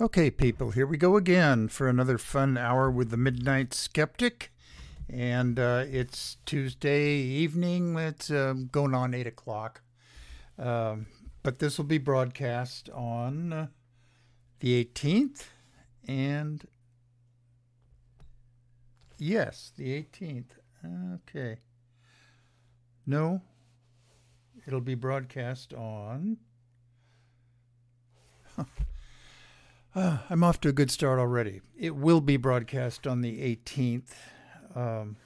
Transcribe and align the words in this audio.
Okay, 0.00 0.30
people, 0.30 0.70
here 0.70 0.86
we 0.86 0.96
go 0.96 1.16
again 1.16 1.66
for 1.66 1.88
another 1.88 2.18
fun 2.18 2.56
hour 2.56 2.88
with 2.88 3.10
the 3.10 3.16
Midnight 3.16 3.74
Skeptic. 3.74 4.52
And 5.08 5.58
uh, 5.58 5.86
it's 5.88 6.36
Tuesday 6.46 7.14
evening. 7.16 7.98
It's 7.98 8.30
uh, 8.30 8.54
going 8.70 8.94
on 8.94 9.12
8 9.12 9.26
o'clock. 9.26 9.80
Um, 10.56 11.06
but 11.42 11.58
this 11.58 11.78
will 11.78 11.84
be 11.84 11.98
broadcast 11.98 12.88
on 12.90 13.52
uh, 13.52 13.66
the 14.60 14.84
18th. 14.84 15.46
And 16.06 16.64
yes, 19.18 19.72
the 19.76 20.00
18th. 20.00 20.50
Okay. 21.14 21.58
No, 23.04 23.42
it'll 24.64 24.80
be 24.80 24.94
broadcast 24.94 25.74
on. 25.74 26.36
Uh, 29.94 30.18
I'm 30.30 30.44
off 30.44 30.60
to 30.62 30.68
a 30.68 30.72
good 30.72 30.90
start 30.90 31.18
already. 31.18 31.60
It 31.78 31.96
will 31.96 32.20
be 32.20 32.36
broadcast 32.36 33.06
on 33.06 33.20
the 33.20 33.56
18th 33.56 34.10
um, 34.74 35.16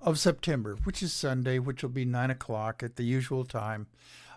of 0.00 0.18
September, 0.18 0.76
which 0.84 1.02
is 1.02 1.12
Sunday, 1.12 1.58
which 1.58 1.82
will 1.82 1.90
be 1.90 2.04
9 2.04 2.30
o'clock 2.30 2.82
at 2.82 2.96
the 2.96 3.04
usual 3.04 3.44
time. 3.44 3.86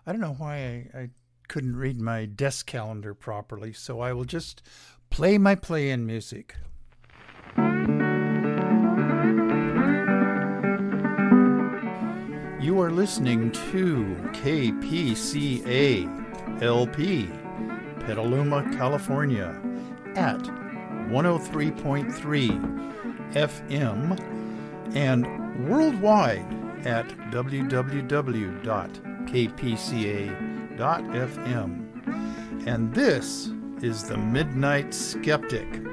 I 0.05 0.11
don't 0.11 0.21
know 0.21 0.35
why 0.37 0.55
I, 0.55 0.87
I 0.97 1.09
couldn't 1.47 1.75
read 1.75 1.99
my 1.99 2.25
desk 2.25 2.65
calendar 2.65 3.13
properly, 3.13 3.73
so 3.73 3.99
I 3.99 4.13
will 4.13 4.25
just 4.25 4.61
play 5.09 5.37
my 5.37 5.55
play 5.55 5.89
in 5.91 6.05
music. 6.05 6.55
You 12.61 12.79
are 12.81 12.89
listening 12.89 13.51
to 13.51 14.17
KPCA 14.33 16.11
LP 16.63 17.29
Petaluma, 18.05 18.63
California 18.77 19.59
at 20.15 20.39
103.3 21.09 23.33
FM 23.33 24.95
and 24.95 25.67
worldwide 25.67 26.45
at 26.85 27.07
www.kpca.fm. 27.31 27.87
And 32.67 32.93
this 32.93 33.49
is 33.81 34.03
the 34.03 34.17
Midnight 34.17 34.93
Skeptic. 34.93 35.83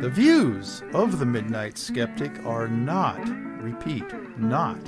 The 0.00 0.10
views 0.10 0.82
of 0.92 1.18
the 1.18 1.26
Midnight 1.26 1.78
Skeptic 1.78 2.44
are 2.44 2.68
not, 2.68 3.18
repeat, 3.60 4.04
not 4.38 4.78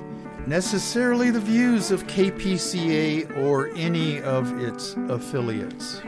necessarily 0.47 1.31
the 1.31 1.41
views 1.41 1.91
of 1.91 2.07
KPCA 2.07 3.37
or 3.39 3.69
any 3.77 4.21
of 4.23 4.61
its 4.61 4.95
affiliates. 5.09 6.01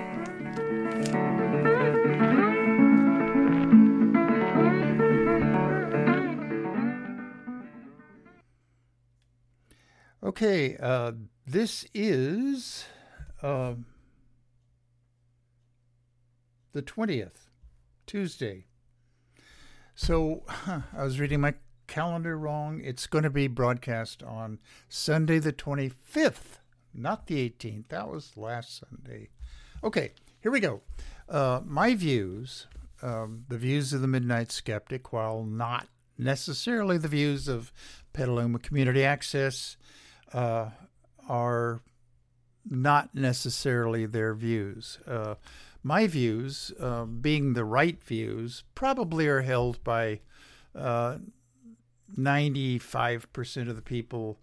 Okay, 10.32 10.78
uh, 10.78 11.12
this 11.46 11.84
is 11.92 12.86
uh, 13.42 13.74
the 16.72 16.80
20th, 16.80 17.50
Tuesday. 18.06 18.64
So 19.94 20.44
I 20.96 21.04
was 21.04 21.20
reading 21.20 21.42
my 21.42 21.52
calendar 21.86 22.38
wrong. 22.38 22.80
It's 22.82 23.06
going 23.06 23.24
to 23.24 23.30
be 23.30 23.46
broadcast 23.46 24.22
on 24.22 24.58
Sunday, 24.88 25.38
the 25.38 25.52
25th, 25.52 26.60
not 26.94 27.26
the 27.26 27.50
18th. 27.50 27.88
That 27.88 28.08
was 28.08 28.34
last 28.34 28.80
Sunday. 28.80 29.28
Okay, 29.84 30.12
here 30.40 30.50
we 30.50 30.60
go. 30.60 30.80
Uh, 31.28 31.60
my 31.62 31.94
views, 31.94 32.68
um, 33.02 33.44
the 33.50 33.58
views 33.58 33.92
of 33.92 34.00
the 34.00 34.08
Midnight 34.08 34.50
Skeptic, 34.50 35.12
while 35.12 35.44
not 35.44 35.88
necessarily 36.16 36.96
the 36.96 37.06
views 37.06 37.48
of 37.48 37.70
Petaluma 38.14 38.60
Community 38.60 39.04
Access, 39.04 39.76
uh, 40.32 40.70
are 41.28 41.80
not 42.68 43.14
necessarily 43.14 44.06
their 44.06 44.34
views. 44.34 44.98
Uh, 45.06 45.34
my 45.82 46.06
views, 46.06 46.72
uh, 46.80 47.04
being 47.04 47.54
the 47.54 47.64
right 47.64 48.02
views, 48.02 48.62
probably 48.74 49.26
are 49.26 49.42
held 49.42 49.82
by 49.82 50.20
95% 50.76 51.26
uh, 53.66 53.70
of 53.70 53.76
the 53.76 53.82
people 53.82 54.38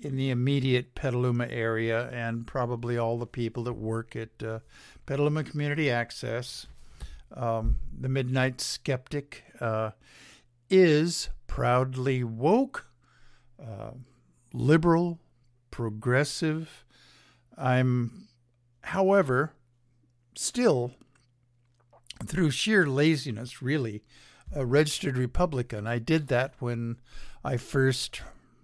in 0.00 0.16
the 0.16 0.30
immediate 0.30 0.94
Petaluma 0.94 1.46
area 1.48 2.08
and 2.10 2.46
probably 2.46 2.96
all 2.96 3.18
the 3.18 3.26
people 3.26 3.64
that 3.64 3.72
work 3.74 4.14
at 4.14 4.42
uh, 4.42 4.60
Petaluma 5.06 5.42
Community 5.44 5.90
Access. 5.90 6.66
Um, 7.32 7.78
the 7.98 8.08
Midnight 8.08 8.60
Skeptic 8.60 9.44
uh, 9.60 9.90
is 10.70 11.30
proudly 11.48 12.22
woke, 12.22 12.86
liberal, 14.52 15.18
progressive. 15.74 16.84
I'm, 17.58 18.28
however, 18.82 19.54
still, 20.36 20.92
through 22.24 22.52
sheer 22.52 22.86
laziness, 22.86 23.60
really, 23.60 24.04
a 24.54 24.64
registered 24.64 25.18
Republican. 25.18 25.84
I 25.84 25.98
did 25.98 26.28
that 26.28 26.54
when 26.60 26.98
I 27.42 27.56
first 27.56 28.22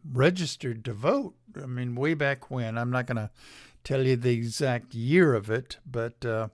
registered 0.09 0.85
to 0.85 0.93
vote. 0.93 1.35
I 1.61 1.67
mean, 1.67 1.97
way 1.97 2.15
back 2.15 2.49
when. 2.49 2.79
I'm 2.79 2.93
not 2.93 3.07
going 3.09 3.17
to 3.17 3.31
tell 3.83 4.07
you 4.07 4.15
the 4.15 4.31
exact 4.31 4.95
year 4.95 5.35
of 5.35 5.51
it, 5.51 5.79
but 5.85 6.25
uh, 6.25 6.47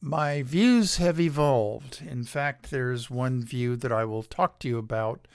my 0.00 0.42
views 0.42 0.96
have 0.96 1.20
evolved. 1.20 2.02
In 2.04 2.24
fact, 2.24 2.72
there's 2.72 3.08
one 3.08 3.44
view 3.44 3.76
that 3.76 3.92
I 3.92 4.06
will 4.06 4.24
talk 4.24 4.58
to 4.58 4.68
you 4.68 4.78
about 4.78 5.28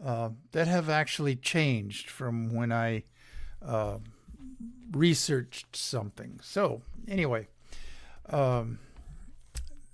uh, 0.00 0.28
that 0.52 0.68
have 0.68 0.88
actually 0.88 1.34
changed 1.34 2.08
from 2.08 2.54
when 2.54 2.70
I 2.70 3.02
uh, 3.64 3.98
researched 4.92 5.76
something. 5.76 6.40
So, 6.42 6.82
anyway, 7.08 7.48
um, 8.30 8.78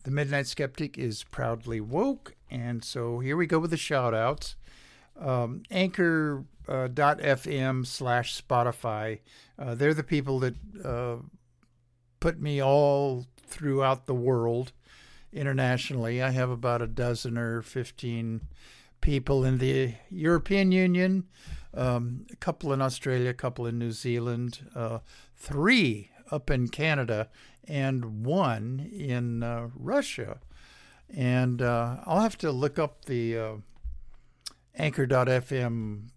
the 0.05 0.11
Midnight 0.11 0.47
Skeptic 0.47 0.99
is 0.99 1.25
proudly 1.25 1.81
woke. 1.81 2.35
And 2.51 2.85
so 2.85 3.21
here 3.21 3.37
we 3.37 3.47
go 3.47 3.59
with 3.59 3.71
the 3.71 3.77
shout 3.77 4.15
outs. 4.15 4.57
Um, 5.19 5.63
anchor.fm 5.71 7.83
uh, 7.83 7.85
slash 7.85 8.43
Spotify. 8.43 9.21
Uh, 9.59 9.75
they're 9.75 9.95
the 9.95 10.03
people 10.03 10.41
that 10.41 10.55
uh, 10.85 11.17
put 12.21 12.41
me 12.41 12.63
all 12.63 13.27
throughout 13.47 14.07
the 14.07 14.15
world 14.15 14.73
internationally. 15.33 16.23
I 16.23 16.31
have 16.31 16.51
about 16.51 16.83
a 16.83 16.87
dozen 16.87 17.39
or 17.39 17.63
15 17.63 18.41
people 19.01 19.45
in 19.45 19.59
the 19.59 19.95
European 20.11 20.73
Union, 20.73 21.25
um, 21.75 22.27
a 22.31 22.37
couple 22.37 22.73
in 22.73 22.83
Australia, 22.83 23.31
a 23.31 23.35
couple 23.35 23.67
in 23.67 23.79
New 23.79 23.93
Zealand, 23.93 24.71
uh, 24.75 24.99
three 25.37 26.11
up 26.31 26.51
in 26.51 26.69
Canada, 26.69 27.29
and 27.67 28.25
one 28.25 28.91
in 28.93 29.43
uh, 29.43 29.69
Russia. 29.75 30.39
And 31.15 31.61
uh, 31.61 31.97
I'll 32.07 32.21
have 32.21 32.39
to 32.39 32.51
look 32.51 32.79
up 32.79 33.05
the 33.05 33.39
uh, 33.39 33.53
Anchor.fm 34.77 36.09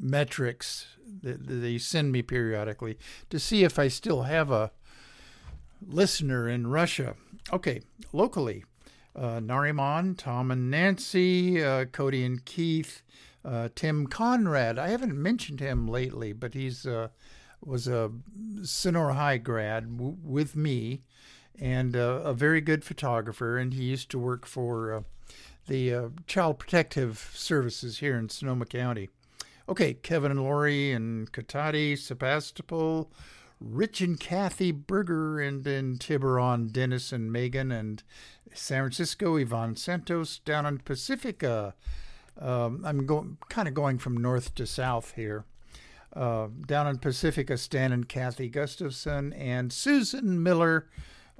metrics 0.00 0.86
that 1.22 1.46
they 1.46 1.78
send 1.78 2.12
me 2.12 2.22
periodically 2.22 2.98
to 3.30 3.38
see 3.38 3.64
if 3.64 3.78
I 3.78 3.88
still 3.88 4.22
have 4.22 4.50
a 4.50 4.72
listener 5.86 6.48
in 6.48 6.66
Russia. 6.66 7.14
Okay, 7.52 7.80
locally, 8.12 8.64
uh, 9.16 9.40
Nariman, 9.40 10.16
Tom 10.16 10.50
and 10.50 10.70
Nancy, 10.70 11.62
uh, 11.64 11.86
Cody 11.86 12.24
and 12.24 12.44
Keith, 12.44 13.02
uh, 13.44 13.68
Tim 13.74 14.06
Conrad. 14.06 14.78
I 14.78 14.88
haven't 14.88 15.20
mentioned 15.20 15.60
him 15.60 15.86
lately, 15.86 16.32
but 16.32 16.54
he's 16.54 16.86
uh, 16.86 17.08
was 17.64 17.88
a 17.88 18.10
Sonora 18.62 19.14
High 19.14 19.38
grad 19.38 19.96
w- 19.96 20.16
with 20.22 20.54
me, 20.56 21.02
and 21.58 21.96
uh, 21.96 22.20
a 22.24 22.32
very 22.34 22.60
good 22.60 22.84
photographer. 22.84 23.58
And 23.58 23.74
he 23.74 23.84
used 23.84 24.10
to 24.10 24.18
work 24.18 24.46
for 24.46 24.92
uh, 24.92 25.02
the 25.66 26.12
Child 26.26 26.58
Protective 26.58 27.30
Services 27.34 27.98
here 27.98 28.16
in 28.16 28.28
Sonoma 28.28 28.66
County. 28.66 29.08
Okay, 29.68 29.92
Kevin 29.92 30.30
and 30.30 30.42
Lori 30.42 30.92
and 30.92 31.30
Cotati, 31.30 31.96
Sebastopol, 31.98 33.12
Rich 33.60 34.00
and 34.00 34.18
Kathy 34.18 34.72
Berger, 34.72 35.40
and 35.40 35.62
then 35.64 35.98
Tiburon, 35.98 36.68
Dennis 36.68 37.12
and 37.12 37.30
Megan, 37.30 37.70
and 37.70 38.02
San 38.54 38.82
Francisco, 38.82 39.36
Yvonne 39.36 39.76
Santos, 39.76 40.38
down 40.38 40.64
in 40.64 40.78
Pacifica. 40.78 41.74
Um, 42.38 42.82
I'm 42.84 43.06
going 43.06 43.38
kind 43.48 43.68
of 43.68 43.74
going 43.74 43.98
from 43.98 44.16
north 44.16 44.54
to 44.56 44.66
south 44.66 45.14
here. 45.16 45.44
Uh, 46.12 46.48
down 46.66 46.86
in 46.86 46.98
Pacifica, 46.98 47.56
Stan 47.58 47.92
and 47.92 48.08
Kathy 48.08 48.48
Gustafson, 48.48 49.32
and 49.34 49.72
Susan 49.72 50.42
Miller, 50.42 50.88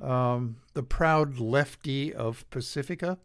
um, 0.00 0.56
the 0.74 0.82
proud 0.82 1.38
lefty 1.38 2.14
of 2.14 2.48
Pacifica. 2.50 3.18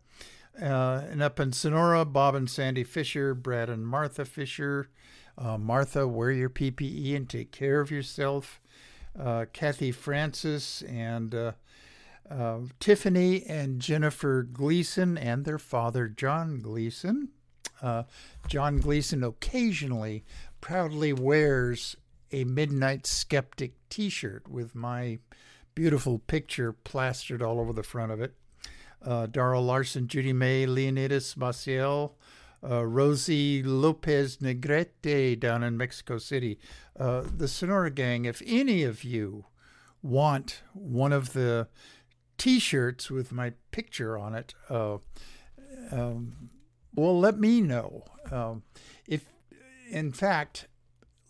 Uh, 0.59 1.01
and 1.09 1.21
up 1.21 1.39
in 1.39 1.51
Sonora, 1.51 2.05
Bob 2.05 2.35
and 2.35 2.49
Sandy 2.49 2.83
Fisher, 2.83 3.33
Brad 3.33 3.69
and 3.69 3.85
Martha 3.85 4.23
Fisher. 4.23 4.89
Uh, 5.37 5.57
Martha, 5.57 6.07
wear 6.07 6.31
your 6.31 6.49
PPE 6.49 7.15
and 7.15 7.27
take 7.27 7.51
care 7.51 7.81
of 7.81 7.89
yourself 7.89 8.61
uh, 9.19 9.45
Kathy 9.53 9.91
Francis 9.91 10.81
and 10.83 11.33
uh, 11.35 11.51
uh, 12.29 12.59
Tiffany 12.79 13.43
and 13.45 13.79
Jennifer 13.79 14.43
Gleason 14.43 15.17
and 15.17 15.45
their 15.45 15.59
father, 15.59 16.07
John 16.07 16.59
Gleason. 16.59 17.29
Uh, 17.83 18.03
John 18.47 18.77
Gleason 18.77 19.23
occasionally 19.23 20.23
proudly 20.61 21.11
wears 21.11 21.97
a 22.31 22.45
Midnight 22.45 23.05
Skeptic 23.05 23.73
t 23.89 24.09
shirt 24.09 24.47
with 24.47 24.73
my 24.73 25.19
beautiful 25.75 26.19
picture 26.19 26.71
plastered 26.71 27.41
all 27.41 27.59
over 27.59 27.73
the 27.73 27.83
front 27.83 28.11
of 28.11 28.21
it. 28.21 28.33
Uh, 29.05 29.25
Darrell 29.25 29.63
Larson, 29.63 30.07
Judy 30.07 30.31
May, 30.31 30.65
Leonidas 30.65 31.35
Maciel, 31.35 32.13
uh, 32.63 32.85
Rosie 32.85 33.61
Lopez 33.61 34.37
Negrete 34.37 35.37
down 35.39 35.63
in 35.63 35.77
Mexico 35.77 36.17
City. 36.17 36.57
Uh, 36.97 37.23
the 37.35 37.49
Sonora 37.49 37.91
Gang, 37.91 38.23
if 38.23 38.41
any 38.45 38.83
of 38.83 39.03
you 39.03 39.45
want 40.01 40.61
one 40.73 41.11
of 41.11 41.33
the 41.33 41.67
t 42.37 42.59
shirts 42.59 43.11
with 43.11 43.33
my 43.33 43.53
picture 43.71 44.17
on 44.17 44.35
it, 44.35 44.53
uh, 44.69 44.97
um, 45.91 46.49
well, 46.95 47.19
let 47.19 47.39
me 47.39 47.61
know. 47.61 48.05
Um, 48.31 48.63
if, 49.07 49.25
in 49.89 50.11
fact, 50.11 50.67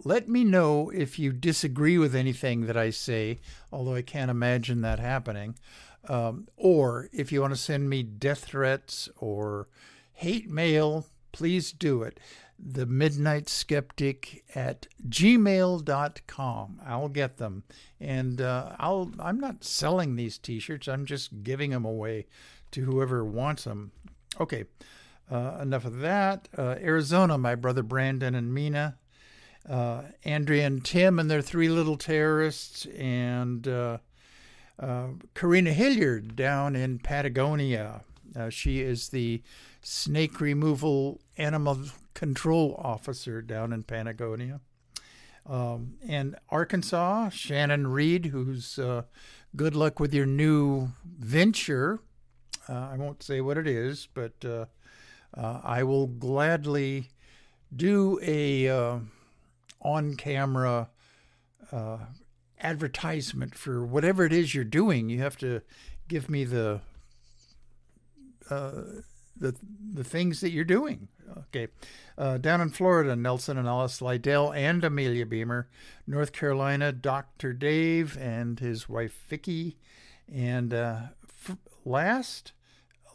let 0.03 0.27
me 0.27 0.43
know 0.43 0.89
if 0.89 1.17
you 1.17 1.31
disagree 1.31 1.97
with 1.97 2.15
anything 2.15 2.65
that 2.65 2.77
I 2.77 2.89
say, 2.89 3.39
although 3.71 3.95
I 3.95 4.01
can't 4.01 4.31
imagine 4.31 4.81
that 4.81 4.99
happening. 4.99 5.55
Um, 6.09 6.47
or 6.57 7.09
if 7.13 7.31
you 7.31 7.41
want 7.41 7.53
to 7.53 7.59
send 7.59 7.89
me 7.89 8.03
death 8.03 8.45
threats 8.45 9.07
or 9.17 9.69
hate 10.11 10.49
mail, 10.49 11.07
please 11.31 11.71
do 11.71 12.03
it. 12.03 12.19
The 12.59 12.85
Midnight 12.85 13.49
Skeptic 13.49 14.43
at 14.53 14.87
gmail.com. 15.07 16.81
I'll 16.85 17.09
get 17.09 17.37
them. 17.37 17.63
And 17.99 18.41
uh, 18.41 18.75
I'll, 18.79 19.11
I'm 19.19 19.39
not 19.39 19.63
selling 19.63 20.15
these 20.15 20.37
t 20.37 20.59
shirts, 20.59 20.87
I'm 20.87 21.05
just 21.05 21.43
giving 21.43 21.71
them 21.71 21.85
away 21.85 22.27
to 22.71 22.81
whoever 22.85 23.23
wants 23.23 23.63
them. 23.63 23.91
Okay, 24.39 24.65
uh, 25.31 25.59
enough 25.61 25.85
of 25.85 25.99
that. 25.99 26.47
Uh, 26.57 26.75
Arizona, 26.79 27.37
my 27.37 27.55
brother 27.55 27.83
Brandon 27.83 28.35
and 28.35 28.53
Mina. 28.53 28.97
Uh, 29.67 30.03
Andrea 30.25 30.67
and 30.67 30.83
Tim 30.83 31.19
and 31.19 31.31
their 31.31 31.41
three 31.41 31.69
little 31.69 31.95
terrorists, 31.95 32.85
and 32.97 33.65
uh, 33.65 33.99
uh, 34.77 35.07
Karina 35.35 35.71
Hilliard 35.71 36.35
down 36.35 36.75
in 36.75 36.99
Patagonia. 36.99 38.03
Uh, 38.35 38.49
she 38.49 38.81
is 38.81 39.09
the 39.09 39.41
snake 39.81 40.41
removal 40.41 41.21
animal 41.37 41.77
control 42.13 42.75
officer 42.77 43.41
down 43.41 43.71
in 43.71 43.83
Patagonia. 43.83 44.59
Um, 45.45 45.95
and 46.07 46.35
Arkansas, 46.49 47.29
Shannon 47.29 47.87
Reed, 47.87 48.27
who's 48.27 48.79
good 49.55 49.75
luck 49.75 49.99
with 49.99 50.13
your 50.13 50.25
new 50.25 50.89
venture. 51.05 51.99
I 52.67 52.95
won't 52.97 53.23
say 53.23 53.39
what 53.41 53.57
it 53.57 53.67
is, 53.67 54.07
but 54.13 54.67
uh, 55.35 55.41
uh 55.41 55.61
I 55.63 55.83
will 55.83 56.07
gladly 56.07 57.09
do 57.75 58.19
a 58.21 58.69
uh, 58.69 58.99
on-camera 59.81 60.89
uh, 61.71 61.97
advertisement 62.59 63.55
for 63.55 63.85
whatever 63.85 64.25
it 64.25 64.33
is 64.33 64.53
you're 64.53 64.63
doing. 64.63 65.09
You 65.09 65.19
have 65.19 65.37
to 65.37 65.61
give 66.07 66.29
me 66.29 66.43
the 66.43 66.81
the 68.49 69.55
the 69.93 70.03
things 70.03 70.41
that 70.41 70.51
you're 70.51 70.63
doing. 70.63 71.07
Okay, 71.37 71.67
uh, 72.17 72.37
down 72.37 72.61
in 72.61 72.69
Florida, 72.69 73.15
Nelson 73.15 73.57
and 73.57 73.67
Alice 73.67 74.01
Lydell 74.01 74.55
and 74.55 74.83
Amelia 74.83 75.25
Beamer, 75.25 75.67
North 76.05 76.31
Carolina, 76.31 76.91
Doctor 76.91 77.53
Dave 77.53 78.17
and 78.17 78.59
his 78.59 78.87
wife 78.87 79.23
Vicky, 79.27 79.77
and 80.31 80.73
uh, 80.73 80.99
f- 81.27 81.57
last, 81.85 82.53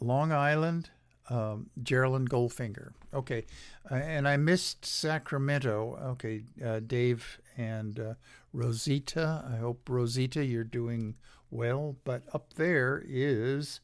Long 0.01 0.31
Island, 0.31 0.89
um, 1.29 1.69
Geraldine 1.81 2.27
Goldfinger. 2.27 2.91
Okay, 3.13 3.45
uh, 3.89 3.95
and 3.95 4.27
I 4.27 4.37
missed 4.37 4.85
Sacramento. 4.85 5.97
Okay, 6.11 6.43
uh, 6.63 6.79
Dave 6.79 7.39
and 7.57 7.99
uh, 7.99 8.13
Rosita. 8.53 9.45
I 9.51 9.57
hope 9.57 9.89
Rosita 9.89 10.43
you're 10.43 10.63
doing 10.63 11.15
well. 11.51 11.95
But 12.03 12.23
up 12.33 12.53
there 12.55 13.03
is 13.07 13.79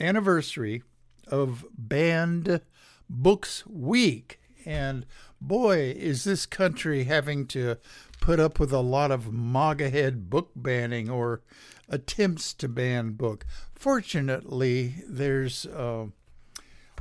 anniversary 0.00 0.82
of 1.26 1.64
Banned 1.76 2.60
Books 3.08 3.66
Week. 3.66 4.38
And 4.64 5.04
boy, 5.46 5.94
is 5.96 6.24
this 6.24 6.46
country 6.46 7.04
having 7.04 7.46
to 7.48 7.76
put 8.20 8.38
up 8.38 8.60
with 8.60 8.72
a 8.72 8.80
lot 8.80 9.10
of 9.10 9.32
MAGA 9.32 10.12
book 10.12 10.50
banning 10.54 11.10
or 11.10 11.42
attempts 11.88 12.54
to 12.54 12.68
ban 12.68 13.12
book. 13.12 13.44
Fortunately, 13.74 14.94
there's 15.08 15.66
uh, 15.66 16.06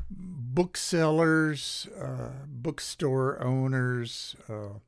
booksellers, 0.09 1.87
uh, 1.99 2.29
bookstore 2.47 3.41
owners, 3.41 4.35
uh, 4.49 4.79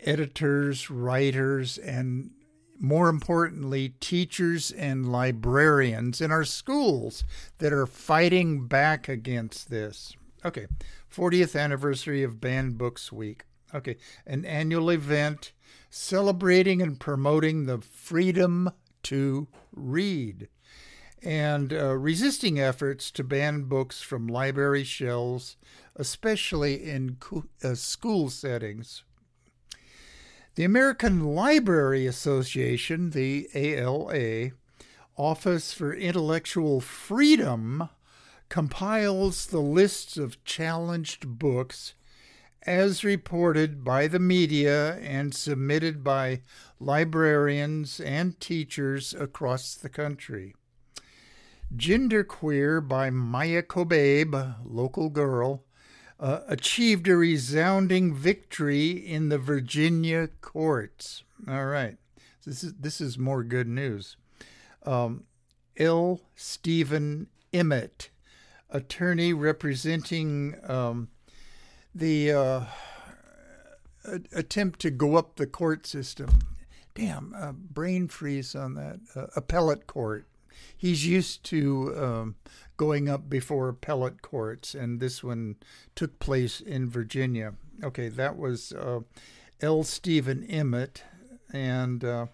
editors, 0.00 0.90
writers, 0.90 1.78
and 1.78 2.30
more 2.78 3.08
importantly, 3.08 3.90
teachers 4.00 4.70
and 4.72 5.12
librarians 5.12 6.20
in 6.20 6.30
our 6.30 6.44
schools 6.44 7.24
that 7.58 7.72
are 7.72 7.86
fighting 7.86 8.66
back 8.66 9.08
against 9.08 9.70
this. 9.70 10.16
Okay, 10.44 10.66
40th 11.14 11.58
anniversary 11.58 12.22
of 12.22 12.40
Banned 12.40 12.78
Books 12.78 13.12
Week. 13.12 13.44
Okay, 13.74 13.96
an 14.26 14.44
annual 14.44 14.90
event 14.90 15.52
celebrating 15.90 16.80
and 16.80 16.98
promoting 16.98 17.66
the 17.66 17.78
freedom 17.78 18.70
to 19.02 19.48
read 19.72 20.48
and 21.22 21.72
uh, 21.72 21.96
resisting 21.96 22.58
efforts 22.58 23.10
to 23.10 23.22
ban 23.22 23.64
books 23.64 24.00
from 24.00 24.26
library 24.26 24.84
shelves, 24.84 25.56
especially 25.96 26.82
in 26.82 27.16
co- 27.20 27.44
uh, 27.62 27.74
school 27.74 28.30
settings. 28.30 29.04
The 30.54 30.64
American 30.64 31.34
Library 31.34 32.06
Association, 32.06 33.10
the 33.10 33.48
ALA, 33.54 34.52
Office 35.16 35.72
for 35.72 35.92
Intellectual 35.92 36.80
Freedom, 36.80 37.88
compiles 38.50 39.46
the 39.46 39.60
lists 39.60 40.18
of 40.18 40.44
challenged 40.44 41.38
books 41.38 41.94
as 42.66 43.02
reported 43.02 43.82
by 43.82 44.06
the 44.06 44.18
media 44.18 44.96
and 44.96 45.34
submitted 45.34 46.04
by 46.04 46.42
librarians 46.78 48.00
and 48.00 48.38
teachers 48.38 49.14
across 49.14 49.74
the 49.74 49.88
country. 49.88 50.54
Genderqueer 51.74 52.86
by 52.86 53.08
Maia 53.08 53.62
Kobabe, 53.62 54.56
local 54.64 55.08
girl, 55.08 55.64
uh, 56.18 56.40
achieved 56.48 57.08
a 57.08 57.16
resounding 57.16 58.12
victory 58.14 58.90
in 58.90 59.30
the 59.30 59.38
Virginia 59.38 60.28
courts. 60.42 61.22
All 61.48 61.66
right, 61.66 61.96
this 62.44 62.62
is 62.62 62.74
this 62.74 63.00
is 63.00 63.16
more 63.16 63.42
good 63.42 63.68
news. 63.68 64.16
Um, 64.84 65.24
L. 65.78 66.20
Stephen 66.34 67.28
Emmett, 67.54 68.09
attorney 68.70 69.32
representing 69.32 70.56
um, 70.68 71.08
the 71.94 72.32
uh, 72.32 72.64
attempt 74.32 74.80
to 74.80 74.90
go 74.90 75.16
up 75.16 75.36
the 75.36 75.46
court 75.46 75.86
system. 75.86 76.30
Damn, 76.94 77.34
uh, 77.36 77.52
brain 77.52 78.08
freeze 78.08 78.54
on 78.54 78.74
that. 78.74 79.00
Uh, 79.14 79.26
appellate 79.36 79.86
court. 79.86 80.26
He's 80.76 81.06
used 81.06 81.44
to 81.44 81.94
um, 81.96 82.34
going 82.76 83.08
up 83.08 83.28
before 83.28 83.68
appellate 83.68 84.22
courts, 84.22 84.74
and 84.74 85.00
this 85.00 85.22
one 85.22 85.56
took 85.94 86.18
place 86.18 86.60
in 86.60 86.88
Virginia. 86.88 87.54
Okay, 87.82 88.08
that 88.08 88.36
was 88.36 88.72
uh, 88.72 89.00
L. 89.60 89.84
Stephen 89.84 90.44
Emmett 90.44 91.04
and 91.52 92.04
uh, 92.04 92.26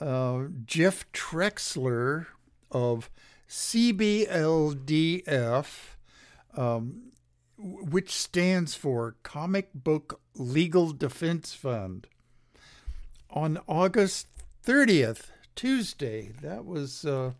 uh, 0.00 0.44
Jeff 0.64 1.10
Trexler 1.12 2.26
of 2.70 3.10
CBLDF. 3.48 4.76
Um, 6.54 7.12
which 7.58 8.12
stands 8.12 8.74
for 8.74 9.16
Comic 9.22 9.70
Book 9.74 10.20
Legal 10.34 10.92
Defense 10.92 11.54
Fund. 11.54 12.06
On 13.30 13.58
August 13.66 14.28
30th, 14.64 15.30
Tuesday, 15.54 16.32
that 16.42 16.64
was 16.64 17.04
uh, 17.04 17.32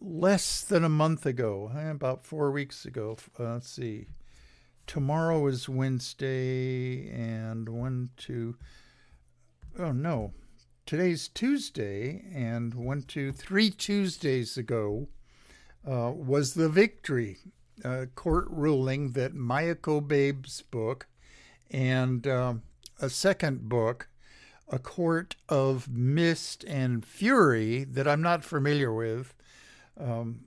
less 0.00 0.60
than 0.60 0.84
a 0.84 0.88
month 0.88 1.26
ago, 1.26 1.70
eh, 1.76 1.90
about 1.90 2.24
four 2.24 2.50
weeks 2.50 2.84
ago. 2.84 3.16
Uh, 3.38 3.54
let's 3.54 3.68
see. 3.68 4.06
Tomorrow 4.86 5.46
is 5.48 5.68
Wednesday, 5.68 7.10
and 7.10 7.68
one, 7.68 8.10
two, 8.16 8.56
oh 9.78 9.92
no, 9.92 10.32
today's 10.88 11.28
Tuesday, 11.28 12.24
and 12.34 12.72
one, 12.72 13.02
two, 13.02 13.30
three 13.30 13.68
Tuesdays 13.68 14.56
ago 14.56 15.06
uh, 15.86 16.10
was 16.16 16.54
the 16.54 16.70
victory 16.70 17.36
uh, 17.84 18.06
court 18.14 18.46
ruling 18.48 19.12
that 19.12 19.34
Maia 19.34 19.74
Kobabe's 19.74 20.62
book 20.62 21.06
and 21.70 22.26
uh, 22.26 22.54
a 23.02 23.10
second 23.10 23.68
book, 23.68 24.08
A 24.70 24.78
Court 24.78 25.36
of 25.46 25.90
Mist 25.90 26.64
and 26.64 27.04
Fury, 27.04 27.84
that 27.84 28.08
I'm 28.08 28.22
not 28.22 28.42
familiar 28.42 28.90
with, 28.90 29.34
um, 30.00 30.46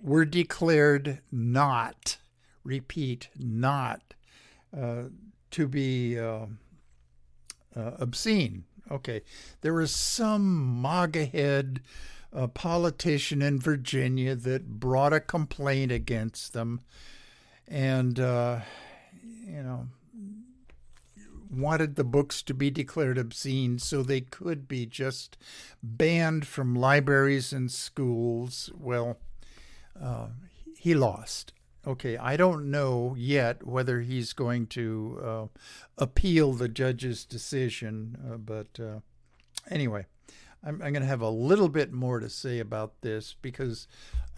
were 0.00 0.24
declared 0.24 1.20
not, 1.30 2.16
repeat, 2.64 3.28
not 3.36 4.14
uh, 4.74 5.08
to 5.50 5.68
be 5.68 6.18
uh, 6.18 6.46
uh, 7.76 7.90
obscene. 7.98 8.64
Okay, 8.90 9.22
there 9.62 9.74
was 9.74 9.94
some 9.94 10.80
MAGA 10.82 11.26
head 11.26 11.80
a 12.34 12.48
politician 12.48 13.40
in 13.40 13.60
Virginia 13.60 14.34
that 14.34 14.80
brought 14.80 15.12
a 15.12 15.20
complaint 15.20 15.92
against 15.92 16.52
them 16.52 16.80
and, 17.68 18.18
uh, 18.18 18.60
you 19.46 19.62
know, 19.62 19.86
wanted 21.48 21.94
the 21.94 22.04
books 22.04 22.42
to 22.42 22.52
be 22.52 22.70
declared 22.70 23.16
obscene 23.16 23.78
so 23.78 24.02
they 24.02 24.20
could 24.20 24.66
be 24.66 24.84
just 24.84 25.38
banned 25.80 26.44
from 26.46 26.74
libraries 26.74 27.52
and 27.52 27.70
schools. 27.70 28.68
Well, 28.76 29.18
uh, 29.98 30.28
he 30.76 30.94
lost. 30.94 31.52
Okay, 31.86 32.16
I 32.16 32.36
don't 32.36 32.70
know 32.70 33.14
yet 33.18 33.66
whether 33.66 34.00
he's 34.00 34.32
going 34.32 34.68
to 34.68 35.20
uh, 35.22 35.46
appeal 35.98 36.52
the 36.52 36.68
judge's 36.68 37.24
decision, 37.24 38.16
uh, 38.30 38.36
but 38.38 38.80
uh, 38.80 39.00
anyway. 39.70 40.06
I'm, 40.66 40.80
I'm 40.82 40.92
going 40.92 41.02
to 41.02 41.08
have 41.08 41.20
a 41.20 41.28
little 41.28 41.68
bit 41.68 41.92
more 41.92 42.20
to 42.20 42.30
say 42.30 42.58
about 42.58 43.02
this 43.02 43.36
because 43.42 43.86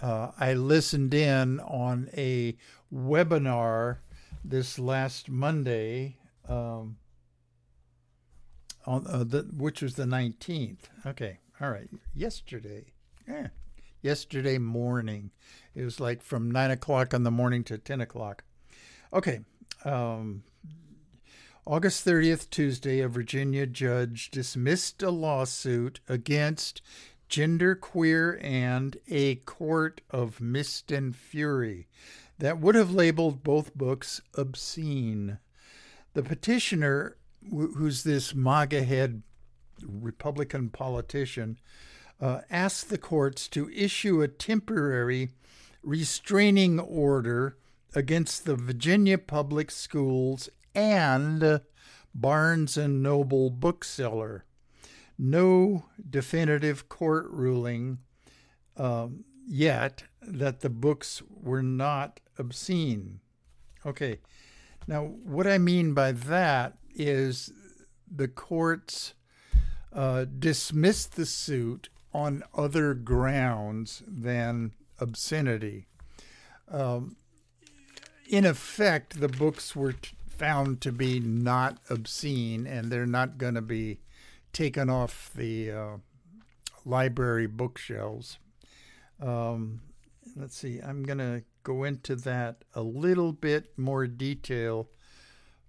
uh, 0.01 0.33
I 0.39 0.55
listened 0.55 1.15
in 1.15 1.61
on 1.61 2.11
a 2.17 2.57
webinar 2.93 3.99
this 4.45 4.79
last 4.79 5.29
Monday, 5.29 6.17
um, 6.49 6.97
on 8.87 9.07
uh, 9.07 9.25
the, 9.25 9.43
which 9.57 9.83
was 9.83 9.95
the 9.95 10.05
19th. 10.05 10.79
Okay, 11.05 11.39
all 11.61 11.71
right, 11.71 11.89
yesterday. 12.15 12.87
Yeah, 13.29 13.49
yesterday 14.07 14.57
morning. 14.57 15.33
It 15.75 15.83
was 15.83 15.99
like 15.99 16.23
from 16.23 16.51
nine 16.51 16.71
o'clock 16.71 17.13
in 17.13 17.25
the 17.25 17.31
morning 17.31 17.65
to 17.65 17.77
ten 17.77 18.01
o'clock. 18.01 18.45
Okay, 19.13 19.41
um, 19.85 20.45
August 21.67 22.07
30th, 22.07 22.49
Tuesday, 22.49 23.01
a 23.01 23.09
Virginia 23.09 23.67
judge 23.67 24.31
dismissed 24.31 25.03
a 25.03 25.11
lawsuit 25.11 25.99
against 26.09 26.81
Genderqueer 27.29 28.39
and 28.41 28.97
a 29.09 29.35
Court 29.35 30.01
of 30.09 30.41
Mist 30.41 30.93
and 30.93 31.17
Fury 31.17 31.89
that 32.39 32.61
would 32.61 32.77
have 32.77 32.93
labeled 32.93 33.43
both 33.43 33.75
books 33.75 34.21
obscene. 34.35 35.39
The 36.15 36.23
petitioner, 36.23 37.17
who's 37.51 38.05
this 38.05 38.35
MAGA 38.37 38.85
head 38.85 39.23
Republican 39.83 40.71
politician, 40.71 41.59
uh, 42.21 42.41
asked 42.51 42.89
the 42.89 42.99
courts 42.99 43.49
to 43.49 43.71
issue 43.71 44.23
a 44.23 44.29
temporary 44.29 45.31
restraining 45.83 46.81
order 46.81 47.57
against 47.95 48.45
the 48.45 48.57
Virginia 48.57 49.19
Public 49.19 49.71
Schools 49.71 50.49
and 50.75 51.61
Barnes 52.15 52.77
and 52.77 53.03
Noble 53.03 53.51
bookseller. 53.51 54.45
No 55.19 55.87
definitive 56.09 56.89
court 56.89 57.27
ruling 57.31 57.99
um, 58.77 59.25
yet 59.47 60.05
that 60.21 60.61
the 60.61 60.71
books 60.71 61.23
were 61.31 61.63
not 61.63 62.21
obscene. 62.39 63.21
Okay, 63.85 64.19
now 64.87 65.05
what 65.05 65.47
I 65.47 65.59
mean 65.59 65.95
by 65.95 66.13
that 66.13 66.77
is 66.95 67.53
the 68.11 68.29
courts 68.29 69.15
uh, 69.93 70.27
dismissed 70.39 71.17
the 71.17 71.27
suit 71.27 71.89
on 72.17 72.43
other 72.55 72.95
grounds 72.95 74.03
than 74.09 74.73
obscenity. 74.99 75.87
Um, 76.67 77.17
in 78.27 78.47
effect, 78.47 79.21
the 79.21 79.29
books 79.29 79.77
were 79.77 79.93
t- 79.93 80.17
found 80.27 80.81
to 80.81 80.93
be 80.93 81.21
not 81.21 81.77
obscene, 81.91 82.67
and 82.67 82.91
they're 82.91 83.05
not 83.05 83.37
going 83.37 83.55
to 83.55 83.61
be 83.61 84.01
taken 84.55 84.89
off 84.89 85.31
the 85.35 85.71
uh, 85.71 85.97
library 86.87 87.47
bookshelves. 87.47 88.39
Um, 89.21 89.83
let's 90.35 90.57
see, 90.57 90.81
I'm 90.81 91.03
going 91.03 91.19
to 91.19 91.43
go 91.65 91.85
into 91.85 92.17
that 92.17 92.65
a 92.75 92.81
little 92.81 93.33
bit 93.33 93.77
more 93.77 94.07
detail 94.07 94.89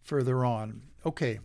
further 0.01 0.45
on. 0.45 0.81
Okay. 1.05 1.39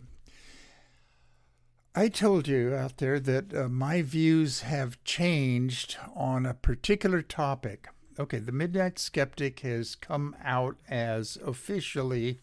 I 1.95 2.07
told 2.07 2.47
you 2.47 2.73
out 2.73 2.97
there 2.97 3.19
that 3.19 3.53
uh, 3.53 3.69
my 3.69 4.01
views 4.01 4.61
have 4.61 5.03
changed 5.03 5.95
on 6.15 6.43
a 6.43 6.55
particular 6.55 7.21
topic. 7.21 7.87
Okay, 8.17 8.39
the 8.39 8.51
Midnight 8.51 8.97
Skeptic 8.97 9.59
has 9.59 9.93
come 9.93 10.35
out 10.43 10.77
as 10.89 11.37
officially 11.45 12.39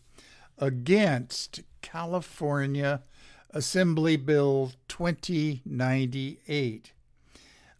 against 0.56 1.62
California 1.82 3.02
Assembly 3.50 4.16
Bill 4.16 4.70
2098, 4.86 6.92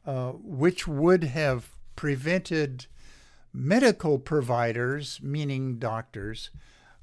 uh, 0.05 0.31
which 0.33 0.89
would 0.89 1.23
have 1.23 1.71
prevented 1.95 2.87
medical 3.53 4.19
providers, 4.19 5.21
meaning 5.23 5.79
doctors, 5.79 6.51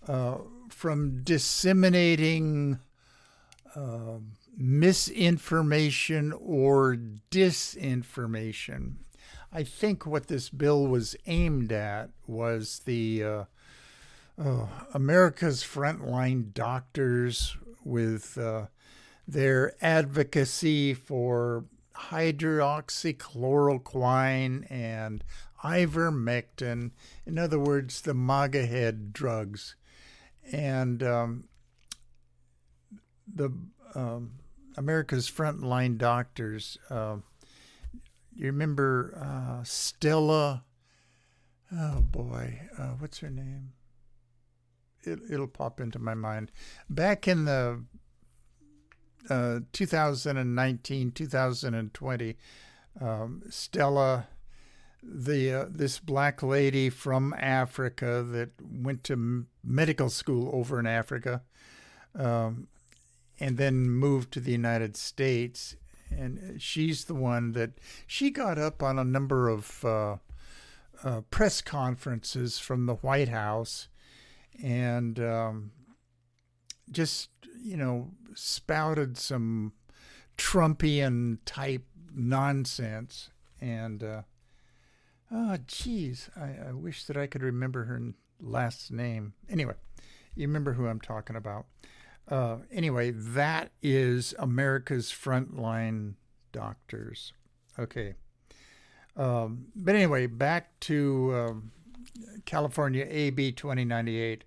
uh, 0.10 0.40
from 0.68 1.24
disseminating 1.24 2.80
uh, 3.74 4.18
misinformation 4.58 6.34
or 6.34 6.98
disinformation. 7.30 8.96
I 9.54 9.64
think 9.64 10.06
what 10.06 10.28
this 10.28 10.50
bill 10.50 10.86
was 10.88 11.16
aimed 11.26 11.72
at 11.72 12.10
was 12.26 12.82
the 12.86 13.24
uh, 13.24 13.46
oh, 14.38 14.70
America's 14.94 15.64
frontline 15.64 16.54
doctors 16.54 17.56
with 17.84 18.38
uh, 18.38 18.68
their 19.28 19.74
advocacy 19.82 20.94
for 20.94 21.66
hydroxychloroquine 21.96 24.72
and 24.72 25.24
ivermectin. 25.64 26.92
In 27.26 27.40
other 27.40 27.60
words, 27.60 28.02
the 28.02 28.14
MAGA 28.14 28.66
head 28.66 29.14
drugs. 29.14 29.76
And 30.52 31.02
um, 31.04 31.46
the 33.34 33.52
um, 33.96 34.34
America's 34.78 35.30
frontline 35.30 35.98
doctors. 35.98 36.78
Uh, 36.90 37.18
you 38.36 38.46
remember 38.46 39.18
uh, 39.20 39.64
Stella? 39.64 40.64
Oh 41.76 42.02
boy, 42.02 42.62
uh, 42.78 42.92
what's 43.00 43.20
her 43.20 43.30
name? 43.30 43.74
It, 45.04 45.20
it'll 45.30 45.48
pop 45.48 45.82
into 45.82 46.00
my 46.00 46.14
mind. 46.14 46.52
Back 46.90 47.28
in 47.28 47.46
the 47.46 47.84
uh, 49.30 49.60
2019, 49.74 51.12
2020, 51.12 52.36
um, 53.02 53.44
Stella, 53.50 54.28
the 55.04 55.54
uh, 55.54 55.66
this 55.70 56.00
black 56.00 56.44
lady 56.44 56.90
from 56.90 57.34
Africa 57.38 58.26
that 58.32 58.52
went 58.62 59.04
to 59.06 59.46
medical 59.64 60.10
school 60.10 60.50
over 60.54 60.80
in 60.80 60.86
Africa, 60.88 61.42
um, 62.16 62.68
and 63.40 63.58
then 63.58 63.90
moved 63.90 64.32
to 64.34 64.40
the 64.40 64.52
United 64.52 64.98
States. 64.98 65.76
And 66.10 66.62
she's 66.62 67.06
the 67.06 67.14
one 67.14 67.52
that 67.52 67.72
she 68.06 68.30
got 68.30 68.58
up 68.58 68.82
on 68.82 68.98
a 68.98 69.04
number 69.04 69.50
of 69.50 69.84
uh, 69.84 70.16
uh, 71.04 71.22
press 71.30 71.62
conferences 71.62 72.60
from 72.60 72.86
the 72.86 72.96
White 72.96 73.30
House 73.30 73.90
and 74.64 75.20
um, 75.20 75.72
just, 76.90 77.30
you 77.62 77.78
know, 77.78 78.12
spouted 78.34 79.18
some 79.18 79.74
Trumpian 80.38 81.40
type 81.46 81.84
nonsense. 82.16 83.30
And, 83.60 84.04
uh, 84.04 84.22
oh, 85.32 85.58
geez, 85.68 86.30
I, 86.36 86.70
I 86.70 86.72
wish 86.74 87.04
that 87.06 87.18
I 87.18 87.28
could 87.28 87.44
remember 87.44 87.84
her 87.86 88.02
last 88.40 88.92
name. 88.92 89.34
Anyway, 89.50 89.74
you 90.36 90.48
remember 90.48 90.74
who 90.74 90.88
I'm 90.88 91.02
talking 91.02 91.36
about. 91.36 91.66
Uh, 92.30 92.58
anyway, 92.72 93.12
that 93.12 93.72
is 93.82 94.36
America's 94.38 95.08
frontline 95.08 96.14
doctors. 96.52 97.34
Okay. 97.80 98.16
Um, 99.16 99.68
but 99.76 99.96
anyway, 99.96 100.28
back 100.28 100.80
to 100.82 101.34
um, 101.36 101.72
California 102.46 103.06
AB 103.10 103.54
2098. 103.54 104.44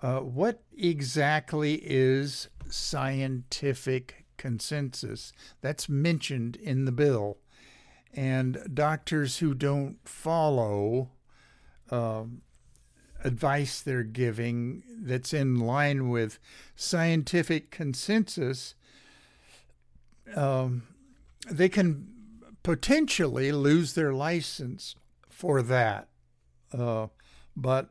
Uh, 0.00 0.20
what 0.20 0.62
exactly 0.76 1.74
is 1.84 2.48
scientific 2.68 4.26
consensus? 4.36 5.32
That's 5.60 5.88
mentioned 5.88 6.56
in 6.56 6.84
the 6.84 6.92
bill. 6.92 7.38
And 8.14 8.58
doctors 8.72 9.38
who 9.38 9.54
don't 9.54 9.98
follow 10.04 11.10
um, 11.90 12.42
advice 13.24 13.80
they're 13.80 14.02
giving 14.02 14.82
that's 15.00 15.32
in 15.32 15.58
line 15.58 16.08
with 16.08 16.38
scientific 16.76 17.70
consensus, 17.70 18.74
um, 20.34 20.82
they 21.50 21.68
can 21.68 22.08
potentially 22.62 23.52
lose 23.52 23.94
their 23.94 24.12
license 24.12 24.94
for 25.28 25.62
that. 25.62 26.08
Uh, 26.76 27.08
but 27.56 27.90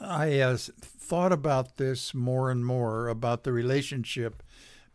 I 0.00 0.40
uh, 0.40 0.56
thought 0.56 1.32
about 1.32 1.76
this 1.76 2.14
more 2.14 2.50
and 2.50 2.64
more 2.64 3.08
about 3.08 3.44
the 3.44 3.52
relationship 3.52 4.42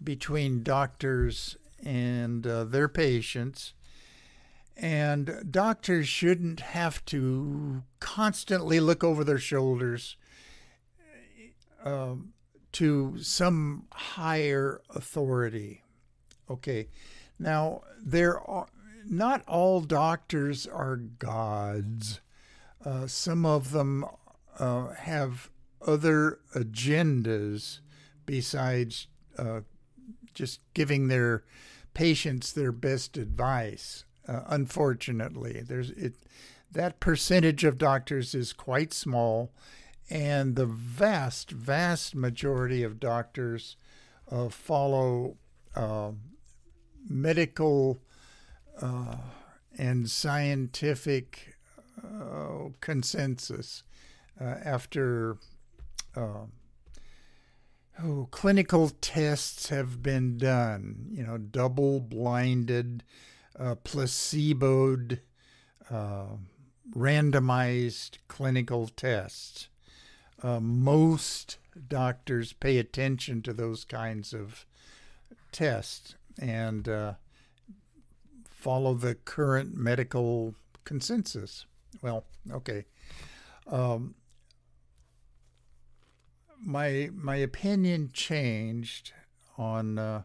between 0.03 0.63
doctors 0.63 1.57
and 1.83 2.45
uh, 2.45 2.63
their 2.63 2.87
patients 2.87 3.73
and 4.77 5.47
doctors 5.49 6.07
shouldn't 6.07 6.59
have 6.59 7.03
to 7.05 7.83
constantly 7.99 8.79
look 8.79 9.03
over 9.03 9.23
their 9.23 9.37
shoulders 9.37 10.17
uh, 11.83 12.15
to 12.73 13.17
some 13.21 13.85
higher 13.91 14.81
authority. 14.89 15.83
Okay, 16.49 16.89
now 17.39 17.81
there 18.03 18.39
are 18.39 18.67
not 19.07 19.43
all 19.47 19.81
doctors 19.81 20.67
are 20.67 20.97
gods. 20.97 22.19
Uh, 22.83 23.07
some 23.07 23.45
of 23.45 23.71
them 23.71 24.05
uh, 24.59 24.89
have 24.89 25.49
other 25.85 26.39
agendas 26.55 27.79
besides 28.25 29.07
uh, 29.37 29.61
just 30.33 30.59
giving 30.73 31.07
their 31.07 31.43
patients 31.93 32.51
their 32.51 32.71
best 32.71 33.17
advice. 33.17 34.05
Uh, 34.27 34.41
unfortunately, 34.47 35.61
there's 35.65 35.91
it 35.91 36.13
that 36.71 36.99
percentage 36.99 37.63
of 37.63 37.77
doctors 37.77 38.35
is 38.35 38.51
quite 38.51 38.93
small, 38.93 39.51
and 40.09 40.55
the 40.55 40.65
vast, 40.65 41.51
vast 41.51 42.15
majority 42.15 42.83
of 42.83 42.99
doctors 42.99 43.77
uh, 44.29 44.49
follow 44.49 45.37
uh, 45.75 46.11
medical 47.07 48.01
uh, 48.81 49.15
and 49.77 50.09
scientific 50.09 51.55
uh, 52.03 52.69
consensus 52.81 53.83
uh, 54.39 54.55
after. 54.63 55.37
oh, 58.03 58.27
clinical 58.31 58.89
tests 58.99 59.69
have 59.69 60.03
been 60.03 60.37
done, 60.37 61.07
you 61.09 61.23
know, 61.23 61.37
double 61.37 62.01
blinded 62.01 63.01
uh, 63.59 63.75
placeboed, 63.83 65.19
uh, 65.89 66.25
randomized 66.95 68.17
clinical 68.27 68.87
tests. 68.87 69.69
Uh, 70.41 70.59
most 70.59 71.57
doctors 71.87 72.53
pay 72.53 72.77
attention 72.77 73.41
to 73.41 73.53
those 73.53 73.85
kinds 73.85 74.33
of 74.33 74.65
tests 75.51 76.15
and 76.39 76.87
uh, 76.87 77.13
follow 78.49 78.93
the 78.93 79.15
current 79.15 79.75
medical 79.75 80.55
consensus. 80.83 81.65
Well, 82.01 82.25
okay. 82.51 82.85
Um, 83.67 84.15
my 86.59 87.09
my 87.13 87.35
opinion 87.37 88.09
changed 88.13 89.13
on 89.57 89.97
uh, 89.97 90.23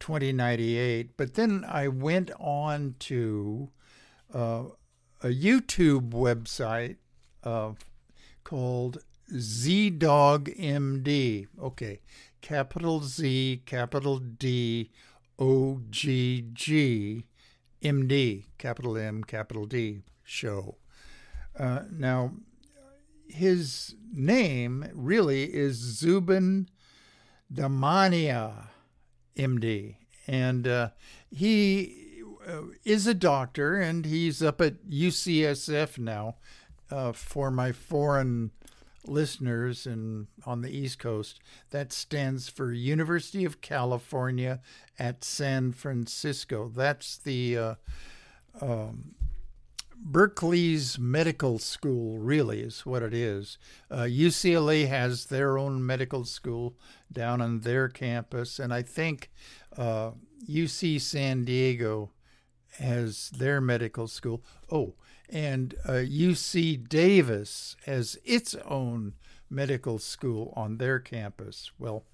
2098. 0.00 1.16
But 1.16 1.34
then 1.34 1.64
I 1.66 1.88
went 1.88 2.30
on 2.38 2.94
to 3.00 3.70
uh, 4.32 4.64
a 5.22 5.28
YouTube 5.28 6.10
website 6.10 6.96
uh, 7.42 7.72
called 8.44 8.98
ZDoggMD. 9.32 9.88
Okay, 11.60 12.00
capital 12.40 13.02
Z, 13.02 13.62
capital 13.66 14.18
D, 14.18 14.90
O 15.38 15.80
G 15.90 16.44
G, 16.52 17.24
M 17.82 18.06
D, 18.06 18.46
capital 18.58 18.96
M, 18.96 19.24
capital 19.24 19.66
D 19.66 20.02
show. 20.22 20.76
Uh, 21.58 21.82
now, 21.90 22.32
his 23.28 23.94
name 24.12 24.88
really 24.94 25.44
is 25.44 25.76
Zubin 25.76 26.68
Damania 27.52 28.68
MD, 29.36 29.96
and 30.26 30.66
uh, 30.66 30.90
he 31.30 32.22
uh, 32.46 32.62
is 32.84 33.06
a 33.06 33.14
doctor, 33.14 33.76
and 33.76 34.04
he's 34.04 34.42
up 34.42 34.60
at 34.60 34.84
UCSF 34.88 35.98
now. 35.98 36.36
Uh, 36.88 37.10
for 37.10 37.50
my 37.50 37.72
foreign 37.72 38.52
listeners 39.04 39.86
and 39.86 40.28
on 40.44 40.62
the 40.62 40.70
East 40.70 41.00
Coast, 41.00 41.40
that 41.70 41.92
stands 41.92 42.48
for 42.48 42.72
University 42.72 43.44
of 43.44 43.60
California 43.60 44.60
at 44.96 45.24
San 45.24 45.72
Francisco. 45.72 46.70
That's 46.72 47.16
the 47.16 47.58
uh, 47.58 47.74
um, 48.60 49.16
Berkeley's 49.98 50.98
medical 50.98 51.58
school, 51.58 52.18
really, 52.18 52.60
is 52.60 52.86
what 52.86 53.02
it 53.02 53.14
is. 53.14 53.58
Uh, 53.90 54.02
UCLA 54.02 54.86
has 54.88 55.26
their 55.26 55.58
own 55.58 55.84
medical 55.84 56.24
school 56.24 56.76
down 57.12 57.40
on 57.40 57.60
their 57.60 57.88
campus, 57.88 58.58
and 58.58 58.72
I 58.72 58.82
think 58.82 59.30
uh, 59.76 60.12
UC 60.48 61.00
San 61.00 61.44
Diego 61.44 62.10
has 62.78 63.30
their 63.30 63.60
medical 63.60 64.06
school. 64.06 64.44
Oh, 64.70 64.94
and 65.28 65.74
uh, 65.84 65.92
UC 65.92 66.88
Davis 66.88 67.76
has 67.86 68.18
its 68.24 68.54
own 68.66 69.14
medical 69.50 69.98
school 69.98 70.52
on 70.56 70.78
their 70.78 70.98
campus. 70.98 71.70
Well, 71.78 72.04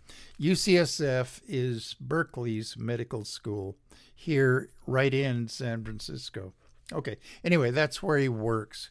UCSF 0.40 1.40
is 1.49 1.95
Berkeley's 2.01 2.77
medical 2.77 3.25
school 3.25 3.77
here, 4.14 4.71
right 4.87 5.12
in 5.12 5.49
San 5.49 5.85
Francisco. 5.85 6.53
Okay. 6.92 7.16
Anyway, 7.44 7.70
that's 7.70 8.02
where 8.02 8.18
he 8.18 8.28
works. 8.28 8.90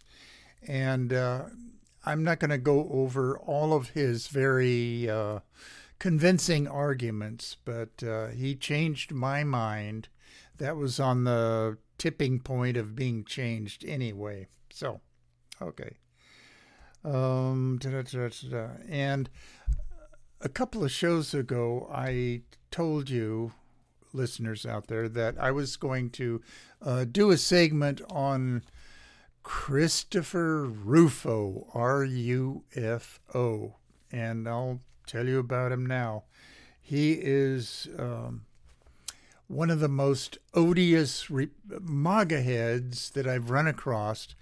And 0.67 1.13
uh, 1.13 1.43
I'm 2.05 2.23
not 2.23 2.39
going 2.39 2.51
to 2.51 2.57
go 2.57 2.87
over 2.91 3.37
all 3.39 3.73
of 3.73 3.89
his 3.89 4.27
very 4.27 5.09
uh, 5.09 5.39
convincing 5.99 6.67
arguments, 6.67 7.57
but 7.63 8.03
uh, 8.03 8.27
he 8.27 8.55
changed 8.55 9.11
my 9.11 9.43
mind 9.43 10.09
that 10.57 10.77
was 10.77 10.99
on 10.99 11.23
the 11.23 11.77
tipping 11.97 12.39
point 12.39 12.77
of 12.77 12.95
being 12.95 13.23
changed 13.23 13.85
anyway. 13.85 14.47
So, 14.71 15.01
okay. 15.61 15.97
Um, 17.03 17.79
and 18.89 19.29
a 20.39 20.49
couple 20.49 20.83
of 20.83 20.91
shows 20.91 21.33
ago, 21.33 21.89
I 21.91 22.41
told 22.69 23.09
you, 23.09 23.53
listeners 24.13 24.65
out 24.65 24.87
there, 24.87 25.07
that 25.09 25.35
I 25.39 25.51
was 25.51 25.77
going 25.77 26.09
to 26.11 26.41
uh, 26.83 27.05
do 27.05 27.31
a 27.31 27.37
segment 27.37 28.01
on 28.09 28.63
Christopher 29.43 30.65
Rufo, 30.65 31.67
R 31.73 32.03
U 32.03 32.63
F 32.75 33.19
O, 33.33 33.75
and 34.11 34.47
I'll 34.47 34.81
tell 35.07 35.27
you 35.27 35.39
about 35.39 35.71
him 35.71 35.85
now. 35.85 36.23
He 36.79 37.13
is 37.13 37.87
um, 37.97 38.41
one 39.47 39.69
of 39.69 39.79
the 39.79 39.89
most 39.89 40.37
odious 40.53 41.29
re- 41.29 41.49
MAGA 41.81 42.41
heads 42.41 43.09
that 43.11 43.27
I've 43.27 43.49
run 43.49 43.67
across, 43.67 44.35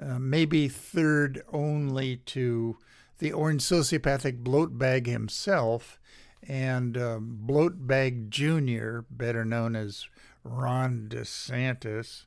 uh, 0.00 0.18
maybe 0.18 0.68
third 0.68 1.42
only 1.52 2.16
to 2.16 2.76
the 3.18 3.32
orange 3.32 3.62
sociopathic 3.62 4.42
bloatbag 4.42 5.06
himself 5.06 5.98
and 6.46 6.96
um, 6.96 7.40
bloatbag 7.46 8.28
Jr., 8.28 9.00
better 9.10 9.44
known 9.44 9.74
as 9.74 10.06
Ron 10.44 11.08
DeSantis. 11.10 12.26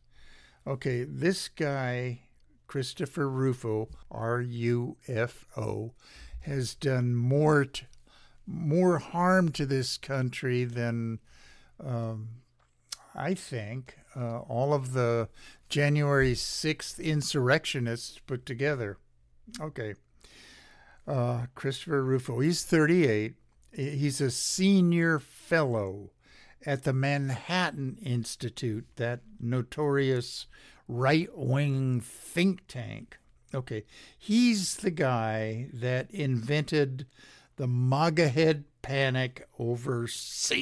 Okay, 0.66 1.04
this 1.04 1.48
guy, 1.48 2.22
Christopher 2.68 3.30
Rufo, 3.30 3.90
R 4.10 4.42
U 4.42 4.98
F 5.08 5.46
O, 5.58 5.94
has 6.42 6.76
done 6.76 7.16
more 7.16 7.66
t- 7.66 7.86
more 8.46 9.00
harm 9.00 9.50
to 9.54 9.66
this 9.66 9.98
country 9.98 10.64
than 10.66 11.20
um, 11.84 12.28
I 13.16 13.34
think 13.34 13.98
uh, 14.16 14.40
all 14.40 14.74
of 14.74 14.94
the 14.94 15.30
January 15.70 16.34
6th 16.34 17.00
insurrectionists 17.04 18.20
put 18.20 18.46
together. 18.46 18.98
Okay. 19.60 19.96
Uh, 21.08 21.46
Christopher 21.56 22.04
Rufo, 22.04 22.40
he's 22.40 22.64
38. 22.64 23.36
He's 23.74 24.22
a 24.22 24.32
senior 24.32 25.20
fellow 25.20 26.12
at 26.66 26.84
the 26.84 26.94
Manhattan 26.94 27.98
Institute, 28.02 28.86
that 28.96 29.22
notorious 29.40 30.48
right 30.88 31.30
wing 31.36 32.02
think 32.02 32.68
tank. 32.68 33.18
Okay. 33.54 33.84
He's 34.18 34.76
the 34.78 34.92
guy 34.92 35.68
that 35.74 36.10
invented 36.12 37.06
the 37.58 37.68
MAGA 37.68 38.30
head 38.30 38.64
panic 38.82 39.48
over 39.60 40.08
CRT. 40.08 40.54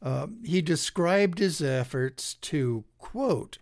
Uh, 0.00 0.26
he 0.44 0.60
described 0.60 1.38
his 1.38 1.62
efforts 1.62 2.34
to, 2.34 2.84
quote, 2.98 3.58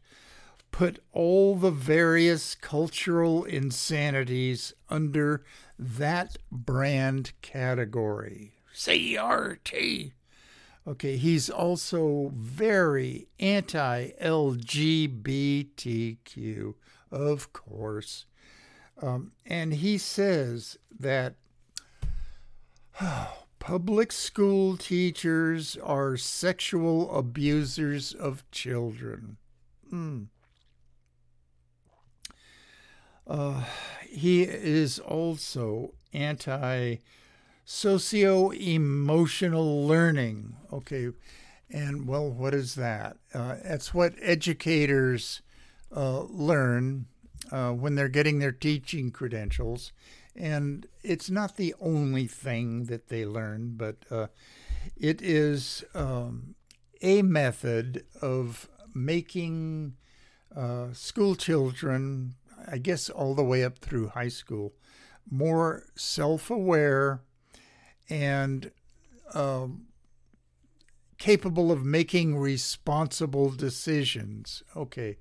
put 0.72 1.02
all 1.12 1.56
the 1.56 1.70
various 1.70 2.54
cultural 2.54 3.44
insanities 3.44 4.72
under 4.88 5.44
that 5.78 6.38
brand 6.50 7.32
category. 7.42 8.59
CRT. 8.80 10.12
Okay, 10.88 11.18
he's 11.18 11.50
also 11.50 12.32
very 12.34 13.28
anti 13.38 14.12
LGBTQ, 14.22 15.64
of 17.10 17.52
course. 17.52 18.24
Um, 19.02 19.32
and 19.44 19.74
he 19.74 19.98
says 19.98 20.78
that 20.98 21.34
public 23.58 24.12
school 24.12 24.78
teachers 24.78 25.76
are 25.82 26.16
sexual 26.16 27.14
abusers 27.14 28.14
of 28.14 28.50
children. 28.50 29.36
Mm. 29.92 30.28
Uh, 33.26 33.64
he 34.08 34.42
is 34.44 34.98
also 34.98 35.92
anti 36.14 36.96
socio 37.70 38.50
emotional 38.50 39.86
learning. 39.86 40.56
Okay, 40.72 41.10
and 41.70 42.08
well, 42.08 42.28
what 42.28 42.52
is 42.52 42.74
that? 42.74 43.16
Uh, 43.32 43.54
that's 43.62 43.94
what 43.94 44.12
educators 44.20 45.40
uh, 45.94 46.22
learn 46.22 47.06
uh, 47.52 47.70
when 47.70 47.94
they're 47.94 48.08
getting 48.08 48.40
their 48.40 48.50
teaching 48.52 49.12
credentials. 49.12 49.92
And 50.34 50.86
it's 51.04 51.30
not 51.30 51.56
the 51.56 51.72
only 51.80 52.26
thing 52.26 52.86
that 52.86 53.08
they 53.08 53.24
learn, 53.24 53.74
but 53.76 53.98
uh, 54.10 54.26
it 54.96 55.22
is 55.22 55.84
um, 55.94 56.56
a 57.00 57.22
method 57.22 58.04
of 58.20 58.68
making 58.94 59.94
uh, 60.56 60.88
school 60.92 61.36
children, 61.36 62.34
I 62.66 62.78
guess 62.78 63.08
all 63.08 63.36
the 63.36 63.44
way 63.44 63.62
up 63.62 63.78
through 63.78 64.08
high 64.08 64.28
school, 64.28 64.72
more 65.30 65.84
self 65.94 66.50
aware 66.50 67.20
and 68.10 68.70
um, 69.32 69.86
capable 71.18 71.72
of 71.72 71.84
making 71.84 72.36
responsible 72.36 73.50
decisions. 73.50 74.62
Okay, 74.76 75.16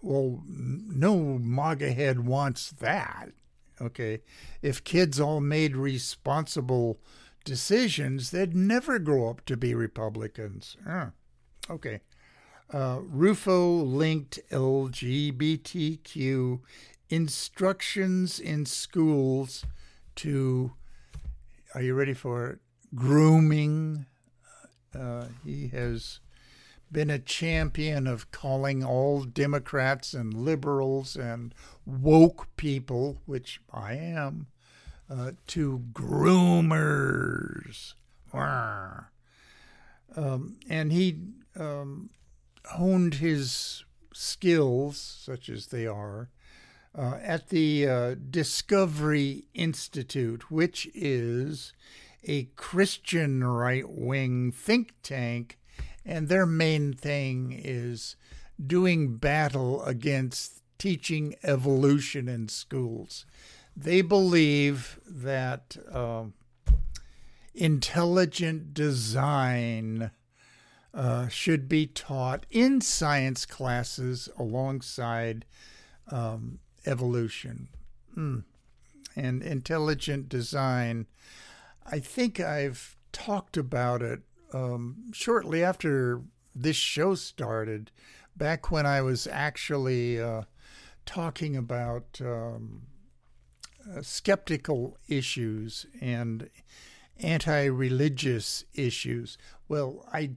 well, 0.00 0.42
no 0.46 1.38
MAGA 1.38 1.92
head 1.92 2.26
wants 2.26 2.70
that. 2.70 3.30
Okay. 3.80 4.20
If 4.62 4.84
kids 4.84 5.20
all 5.20 5.40
made 5.40 5.76
responsible 5.76 7.00
decisions, 7.44 8.30
they'd 8.30 8.54
never 8.54 8.98
grow 8.98 9.30
up 9.30 9.44
to 9.46 9.56
be 9.56 9.74
Republicans. 9.74 10.76
Ah, 10.86 11.12
okay. 11.70 12.02
Uh, 12.72 12.98
Rufo 13.02 13.82
linked 13.82 14.38
LGBTQ 14.50 16.60
instructions 17.08 18.38
in 18.38 18.66
schools 18.66 19.64
to, 20.16 20.74
are 21.74 21.82
you 21.82 21.94
ready 21.94 22.14
for 22.14 22.50
it? 22.50 22.58
Grooming. 22.94 24.06
Uh, 24.98 25.26
he 25.44 25.68
has 25.68 26.20
been 26.90 27.10
a 27.10 27.18
champion 27.18 28.06
of 28.06 28.30
calling 28.30 28.82
all 28.82 29.24
Democrats 29.24 30.14
and 30.14 30.32
liberals 30.32 31.16
and 31.16 31.54
woke 31.84 32.48
people, 32.56 33.20
which 33.26 33.60
I 33.72 33.94
am, 33.94 34.46
uh, 35.10 35.32
to 35.48 35.84
groomers. 35.92 37.94
Um, 40.16 40.56
and 40.68 40.92
he 40.92 41.18
um, 41.58 42.10
honed 42.64 43.14
his 43.14 43.84
skills, 44.14 44.98
such 44.98 45.48
as 45.48 45.66
they 45.66 45.86
are, 45.86 46.30
uh, 46.96 47.18
at 47.22 47.48
the 47.48 47.86
uh, 47.86 48.14
Discovery 48.30 49.44
Institute, 49.54 50.50
which 50.50 50.88
is 50.94 51.72
a 52.24 52.44
Christian 52.56 53.44
right 53.44 53.88
wing 53.88 54.52
think 54.52 54.94
tank 55.02 55.58
and 56.08 56.28
their 56.28 56.46
main 56.46 56.94
thing 56.94 57.60
is 57.62 58.16
doing 58.64 59.16
battle 59.18 59.84
against 59.84 60.62
teaching 60.78 61.34
evolution 61.42 62.28
in 62.28 62.48
schools. 62.48 63.26
They 63.76 64.00
believe 64.00 64.98
that 65.06 65.76
uh, 65.92 66.24
intelligent 67.54 68.72
design 68.72 70.10
uh, 70.94 71.28
should 71.28 71.68
be 71.68 71.86
taught 71.86 72.46
in 72.50 72.80
science 72.80 73.44
classes 73.44 74.30
alongside 74.38 75.44
um, 76.10 76.58
evolution. 76.88 77.68
Mm. 78.16 78.44
And 79.14 79.42
intelligent 79.42 80.28
design, 80.28 81.06
I 81.86 81.98
think 81.98 82.40
I've 82.40 82.96
talked 83.12 83.56
about 83.56 84.02
it 84.02 84.20
um, 84.52 85.10
shortly 85.12 85.62
after 85.62 86.22
this 86.54 86.76
show 86.76 87.14
started, 87.14 87.90
back 88.36 88.70
when 88.70 88.86
I 88.86 89.02
was 89.02 89.26
actually 89.26 90.20
uh, 90.20 90.42
talking 91.04 91.56
about 91.56 92.20
um, 92.24 92.82
uh, 93.88 94.02
skeptical 94.02 94.96
issues 95.08 95.86
and 96.00 96.48
anti 97.20 97.64
religious 97.64 98.64
issues. 98.74 99.38
Well, 99.68 100.06
I, 100.12 100.30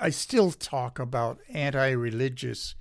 I 0.00 0.10
still 0.10 0.52
talk 0.52 0.98
about 0.98 1.38
anti 1.48 1.90
religious 1.90 2.74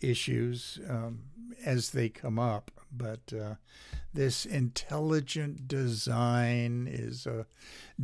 issues 0.00 0.78
um, 0.88 1.24
as 1.64 1.90
they 1.90 2.08
come 2.08 2.38
up, 2.38 2.70
but 2.96 3.32
uh, 3.32 3.54
this 4.12 4.46
intelligent 4.46 5.66
design 5.68 6.88
is 6.90 7.26
a 7.26 7.46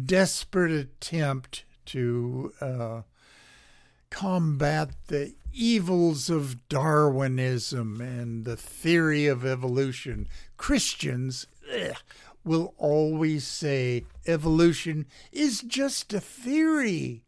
desperate 0.04 0.72
attempt 0.72 1.64
to 1.86 2.52
uh, 2.60 3.02
combat 4.10 4.90
the 5.06 5.34
evils 5.52 6.30
of 6.30 6.68
Darwinism 6.68 8.00
and 8.00 8.44
the 8.44 8.56
theory 8.56 9.26
of 9.26 9.44
evolution. 9.44 10.28
Christians 10.56 11.46
ugh, 11.72 11.96
will 12.44 12.74
always 12.76 13.46
say 13.46 14.04
evolution 14.26 15.06
is 15.32 15.60
just 15.60 16.12
a 16.12 16.20
theory. 16.20 17.22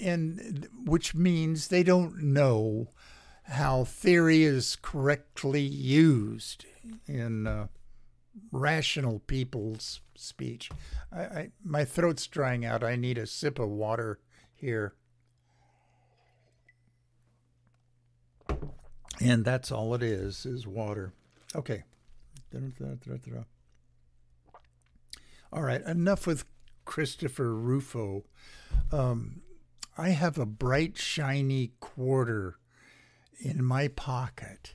and 0.00 0.68
which 0.84 1.14
means 1.14 1.68
they 1.68 1.82
don't 1.82 2.22
know 2.22 2.88
how 3.48 3.84
theory 3.84 4.42
is 4.42 4.76
correctly 4.82 5.62
used 5.62 6.64
in 7.06 7.46
uh, 7.46 7.68
rational 8.50 9.20
people's 9.20 10.00
speech. 10.16 10.70
I, 11.12 11.20
I, 11.20 11.50
my 11.64 11.84
throat's 11.84 12.26
drying 12.26 12.64
out. 12.64 12.82
I 12.82 12.96
need 12.96 13.18
a 13.18 13.26
sip 13.26 13.58
of 13.58 13.68
water 13.68 14.18
here. 14.54 14.94
And 19.20 19.44
that's 19.44 19.70
all 19.70 19.94
it 19.94 20.02
is, 20.02 20.44
is 20.44 20.66
water. 20.66 21.12
Okay. 21.54 21.84
All 25.52 25.62
right, 25.62 25.82
enough 25.82 26.26
with 26.26 26.44
Christopher 26.84 27.54
Rufo. 27.54 28.24
Um, 28.92 29.42
I 29.96 30.10
have 30.10 30.36
a 30.36 30.44
bright, 30.44 30.98
shiny 30.98 31.72
quarter 31.80 32.58
in 33.38 33.64
my 33.64 33.88
pocket. 33.88 34.74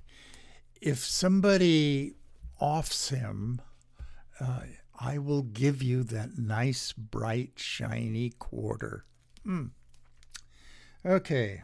If 0.81 0.99
somebody 0.99 2.15
offs 2.59 3.09
him, 3.09 3.61
uh, 4.39 4.61
I 4.99 5.17
will 5.17 5.41
give 5.41 5.81
you 5.81 6.03
that 6.03 6.37
nice, 6.37 6.93
bright, 6.93 7.53
shiny 7.55 8.29
quarter. 8.29 9.05
Hmm. 9.43 9.67
Okay. 11.05 11.63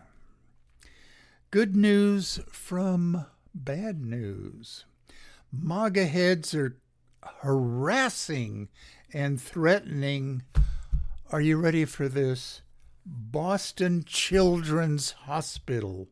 Good 1.51 1.75
news 1.75 2.39
from 2.51 3.25
bad 3.53 4.01
news. 4.03 4.86
MAGA 5.51 6.05
heads 6.05 6.53
are 6.55 6.77
harassing 7.41 8.69
and 9.13 9.39
threatening. 9.41 10.43
Are 11.31 11.41
you 11.41 11.57
ready 11.57 11.86
for 11.86 12.10
this? 12.10 12.62
Boston 13.05 14.03
Children's 14.05 15.12
Hospital 15.12 16.10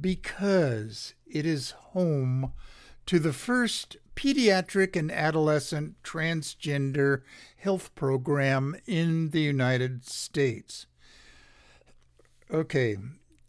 because 0.00 1.14
it 1.26 1.46
is 1.46 1.70
home 1.92 2.52
to 3.06 3.18
the 3.18 3.32
first 3.32 3.96
pediatric 4.14 4.96
and 4.96 5.10
adolescent 5.10 5.94
transgender 6.02 7.22
health 7.56 7.94
program 7.94 8.76
in 8.86 9.30
the 9.30 9.40
United 9.40 10.04
States. 10.04 10.86
Okay, 12.50 12.96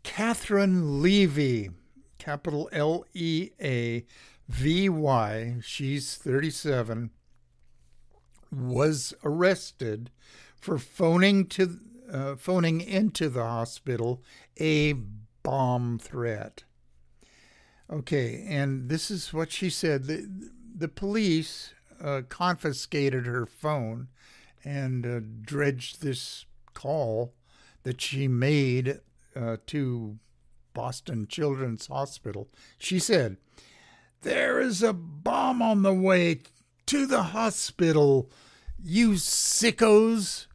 Catherine 0.04 1.02
Leavy, 1.02 1.72
capital 2.18 2.70
L 2.72 3.06
E 3.14 3.50
A 3.62 4.06
V 4.48 4.90
Y, 4.90 5.56
she's 5.62 6.16
37, 6.16 7.12
was 8.52 9.14
arrested 9.24 10.12
for 10.60 10.78
phoning 10.78 11.46
to 11.48 11.80
uh, 12.12 12.36
phoning 12.36 12.82
into 12.82 13.30
the 13.30 13.44
hospital 13.44 14.24
a 14.60 14.96
bomb 15.44 16.00
threat. 16.00 16.64
Okay, 17.92 18.46
and 18.48 18.90
this 18.90 19.10
is 19.10 19.34
what 19.34 19.52
she 19.52 19.70
said. 19.70 20.06
The, 20.06 20.52
the 20.76 20.88
police 20.88 21.74
uh, 22.02 22.22
confiscated 22.30 23.26
her 23.26 23.46
phone 23.46 24.10
and 24.64 25.06
uh, 25.06 25.20
dredged 25.42 26.02
this 26.02 26.46
call 26.74 27.34
that 27.84 28.00
she 28.00 28.28
made 28.28 29.00
uh, 29.36 29.58
to 29.68 30.20
Boston 30.74 31.28
Children's 31.28 31.88
Hospital. 31.88 32.50
She 32.78 33.00
said, 33.00 33.38
There 34.22 34.60
is 34.60 34.84
a 34.84 34.94
bomb 34.94 35.62
on 35.62 35.82
the 35.82 35.94
way 35.94 36.42
to 36.86 37.06
the 37.06 37.24
hospital, 37.24 38.30
you 38.82 39.12
sickos. 39.12 40.48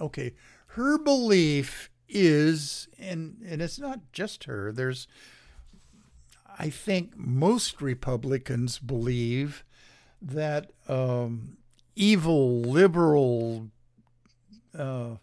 Okay, 0.00 0.34
her 0.68 0.98
belief 0.98 1.90
is, 2.08 2.88
and, 2.98 3.36
and 3.46 3.62
it's 3.62 3.78
not 3.78 4.00
just 4.12 4.44
her, 4.44 4.72
there's, 4.72 5.06
I 6.58 6.70
think 6.70 7.16
most 7.16 7.80
Republicans 7.80 8.78
believe 8.78 9.64
that 10.20 10.72
um, 10.88 11.58
evil 11.94 12.60
liberal 12.60 13.68
uh, 14.76 15.14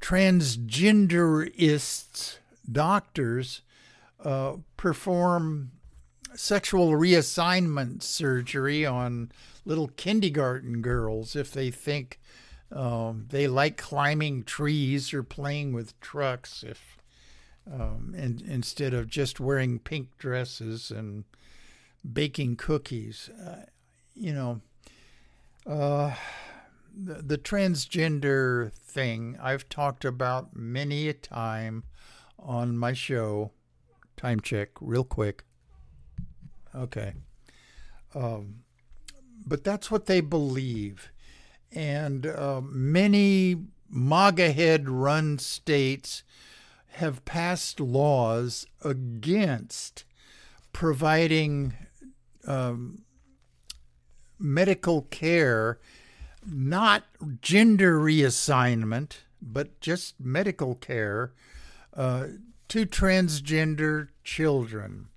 transgenderists, 0.00 2.38
doctors, 2.70 3.62
uh, 4.24 4.56
perform 4.76 5.70
sexual 6.34 6.90
reassignment 6.92 8.02
surgery 8.02 8.84
on 8.86 9.30
little 9.64 9.88
kindergarten 9.96 10.82
girls 10.82 11.34
if 11.36 11.52
they 11.52 11.70
think 11.70 12.18
um, 12.70 13.26
they 13.30 13.46
like 13.46 13.76
climbing 13.76 14.44
trees 14.44 15.14
or 15.14 15.22
playing 15.22 15.72
with 15.72 15.98
trucks 16.00 16.62
if 16.62 16.98
um, 17.72 18.14
and 18.16 18.40
instead 18.42 18.94
of 18.94 19.08
just 19.08 19.40
wearing 19.40 19.78
pink 19.78 20.16
dresses 20.18 20.90
and 20.90 21.24
baking 22.10 22.56
cookies. 22.56 23.28
Uh, 23.30 23.64
you 24.14 24.32
know, 24.32 24.60
uh, 25.66 26.14
the, 26.94 27.22
the 27.22 27.38
transgender 27.38 28.72
thing 28.72 29.38
I've 29.40 29.68
talked 29.68 30.04
about 30.04 30.56
many 30.56 31.08
a 31.08 31.12
time 31.12 31.84
on 32.38 32.76
my 32.76 32.92
show. 32.92 33.52
Time 34.16 34.40
check, 34.40 34.70
real 34.80 35.04
quick. 35.04 35.44
Okay. 36.74 37.12
Um, 38.14 38.60
but 39.46 39.62
that's 39.62 39.90
what 39.90 40.06
they 40.06 40.20
believe 40.20 41.10
and 41.72 42.26
uh, 42.26 42.60
many 42.62 43.56
MAGA 43.90 44.52
head 44.52 44.88
run 44.88 45.38
states 45.38 46.22
have 46.92 47.24
passed 47.24 47.80
laws 47.80 48.66
against 48.82 50.04
providing 50.72 51.74
um, 52.46 53.02
medical 54.38 55.02
care, 55.02 55.78
not 56.46 57.04
gender 57.40 57.98
reassignment, 57.98 59.18
but 59.40 59.80
just 59.80 60.18
medical 60.20 60.74
care 60.74 61.32
uh, 61.94 62.26
to 62.68 62.86
transgender 62.86 64.08
children. 64.24 65.08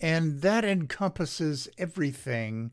And 0.00 0.42
that 0.42 0.64
encompasses 0.64 1.68
everything 1.76 2.70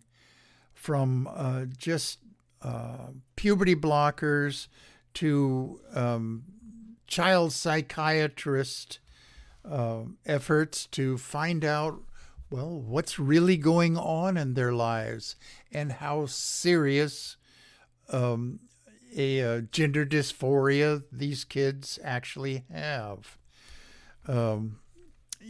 from 0.73 1.27
uh, 1.33 1.65
just 1.65 2.19
uh, 2.65 3.11
puberty 3.35 3.75
blockers 3.75 4.67
to 5.13 5.79
um, 5.93 6.43
child 7.05 7.53
psychiatrist 7.53 8.99
uh, 9.69 10.01
efforts 10.25 10.87
to 10.87 11.17
find 11.17 11.63
out, 11.63 12.01
well, 12.49 12.79
what's 12.79 13.19
really 13.19 13.57
going 13.57 13.95
on 13.97 14.35
in 14.35 14.55
their 14.55 14.73
lives 14.73 15.35
and 15.71 15.91
how 15.93 16.25
serious 16.25 17.37
um, 18.09 18.59
a, 19.15 19.39
a, 19.39 19.57
uh, 19.57 19.61
gender 19.71 20.05
dysphoria 20.05 21.03
these 21.11 21.43
kids 21.43 21.99
actually 22.03 22.63
have. 22.71 23.37
Um, 24.27 24.79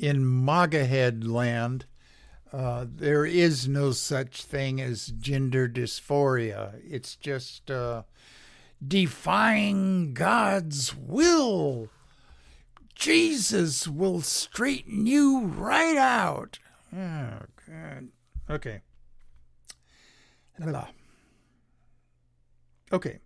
in 0.02 0.44
MAGA 0.46 0.86
head 0.86 1.26
land, 1.26 1.86
uh, 2.56 2.86
there 2.90 3.26
is 3.26 3.68
no 3.68 3.92
such 3.92 4.46
thing 4.46 4.80
as 4.80 5.08
gender 5.08 5.68
dysphoria. 5.68 6.80
It's 6.90 7.18
just 7.18 7.70
uh, 7.70 8.04
defying 8.86 10.14
God's 10.14 10.96
will. 10.96 11.90
Jesus 12.94 13.90
will 13.90 14.22
straighten 14.22 15.06
you 15.06 15.42
right 15.42 15.98
out. 15.98 16.60
Oh. 16.96 17.40
Okay. 18.50 18.80
Blah. 20.58 20.88
Okay. 22.94 23.20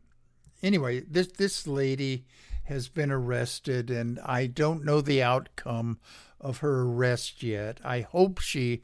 Anyway, 0.64 1.02
this 1.02 1.28
this 1.28 1.68
lady 1.68 2.26
has 2.64 2.90
been 2.90 3.12
arrested, 3.12 3.92
and 3.92 4.20
I 4.26 4.48
don't 4.48 4.84
know 4.84 5.02
the 5.02 5.22
outcome 5.22 6.00
of 6.42 6.60
her 6.60 6.82
arrest 6.82 7.44
yet. 7.44 7.80
I 7.84 8.02
hope 8.02 8.40
she 8.40 8.82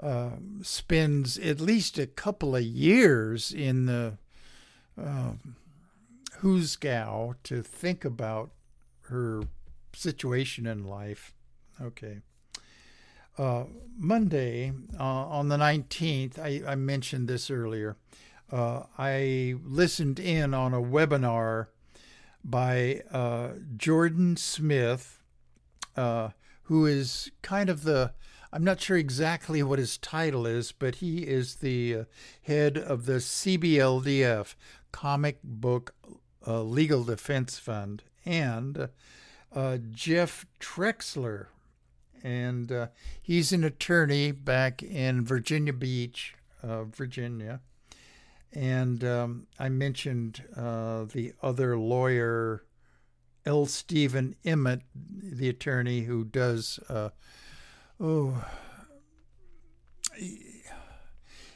uh, 0.00 0.30
spends 0.62 1.38
at 1.38 1.60
least 1.60 1.98
a 1.98 2.06
couple 2.06 2.54
of 2.54 2.62
years 2.62 3.52
in 3.52 3.86
the 3.86 4.18
uh, 5.00 5.32
Hoosgow 6.40 7.36
to 7.44 7.62
think 7.62 8.04
about 8.04 8.50
her 9.02 9.42
situation 9.94 10.66
in 10.66 10.84
life. 10.84 11.32
Okay. 11.80 12.20
Uh, 13.38 13.64
Monday, 13.98 14.72
uh, 14.98 15.02
on 15.02 15.48
the 15.48 15.56
19th, 15.56 16.38
I, 16.38 16.62
I 16.66 16.74
mentioned 16.74 17.28
this 17.28 17.50
earlier. 17.50 17.96
Uh, 18.50 18.84
I 18.96 19.56
listened 19.64 20.18
in 20.18 20.54
on 20.54 20.72
a 20.72 20.80
webinar 20.80 21.66
by 22.44 23.02
uh, 23.10 23.50
Jordan 23.76 24.36
Smith, 24.36 25.22
uh, 25.96 26.30
who 26.64 26.86
is 26.86 27.30
kind 27.42 27.68
of 27.68 27.82
the 27.82 28.12
I'm 28.52 28.64
not 28.64 28.80
sure 28.80 28.96
exactly 28.96 29.62
what 29.62 29.78
his 29.78 29.98
title 29.98 30.46
is, 30.46 30.72
but 30.72 30.96
he 30.96 31.26
is 31.26 31.56
the 31.56 31.94
uh, 31.94 32.04
head 32.42 32.78
of 32.78 33.06
the 33.06 33.14
CBLDF, 33.14 34.54
Comic 34.92 35.40
Book 35.42 35.94
uh, 36.46 36.62
Legal 36.62 37.04
Defense 37.04 37.58
Fund. 37.58 38.02
and 38.24 38.88
uh, 39.54 39.78
Jeff 39.92 40.44
Trexler. 40.60 41.46
And 42.22 42.72
uh, 42.72 42.88
he's 43.22 43.52
an 43.52 43.62
attorney 43.62 44.32
back 44.32 44.82
in 44.82 45.24
Virginia 45.24 45.72
Beach, 45.72 46.34
uh, 46.62 46.84
Virginia. 46.84 47.60
And 48.52 49.04
um, 49.04 49.46
I 49.58 49.68
mentioned 49.68 50.42
uh, 50.56 51.04
the 51.04 51.34
other 51.42 51.78
lawyer, 51.78 52.64
L. 53.44 53.66
Stephen 53.66 54.34
Emmett, 54.44 54.82
the 54.94 55.48
attorney 55.48 56.00
who 56.00 56.24
does, 56.24 56.80
oh, 58.00 58.44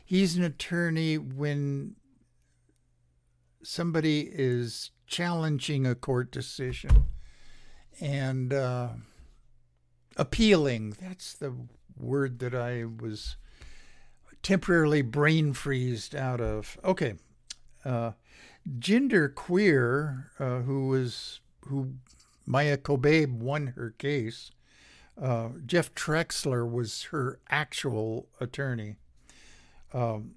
he's 0.05 0.37
an 0.37 0.44
attorney 0.44 1.18
when 1.18 1.96
somebody 3.62 4.29
is 4.33 4.90
challenging 5.07 5.87
a 5.87 5.94
court 5.94 6.31
decision 6.31 7.05
and 8.00 8.53
uh, 8.53 8.88
appealing. 10.16 10.96
That's 11.00 11.35
the 11.35 11.55
word 11.96 12.38
that 12.38 12.55
I 12.55 12.85
was 12.85 13.37
temporarily 14.42 15.03
brain 15.03 15.53
freezed 15.53 16.14
out 16.14 16.40
of. 16.40 16.79
Okay. 16.85 17.14
Uh, 17.85 18.12
gender 18.79 19.29
queer, 19.29 20.31
uh, 20.38 20.61
who 20.61 20.88
was 20.88 21.40
who 21.66 21.94
Maia 22.46 22.76
Kobabe 22.76 23.31
won 23.31 23.68
her 23.68 23.94
case. 23.98 24.50
Uh, 25.20 25.50
Jeff 25.66 25.94
Trexler 25.94 26.70
was 26.70 27.04
her 27.04 27.40
actual 27.50 28.28
attorney. 28.40 28.96
Um, 29.92 30.37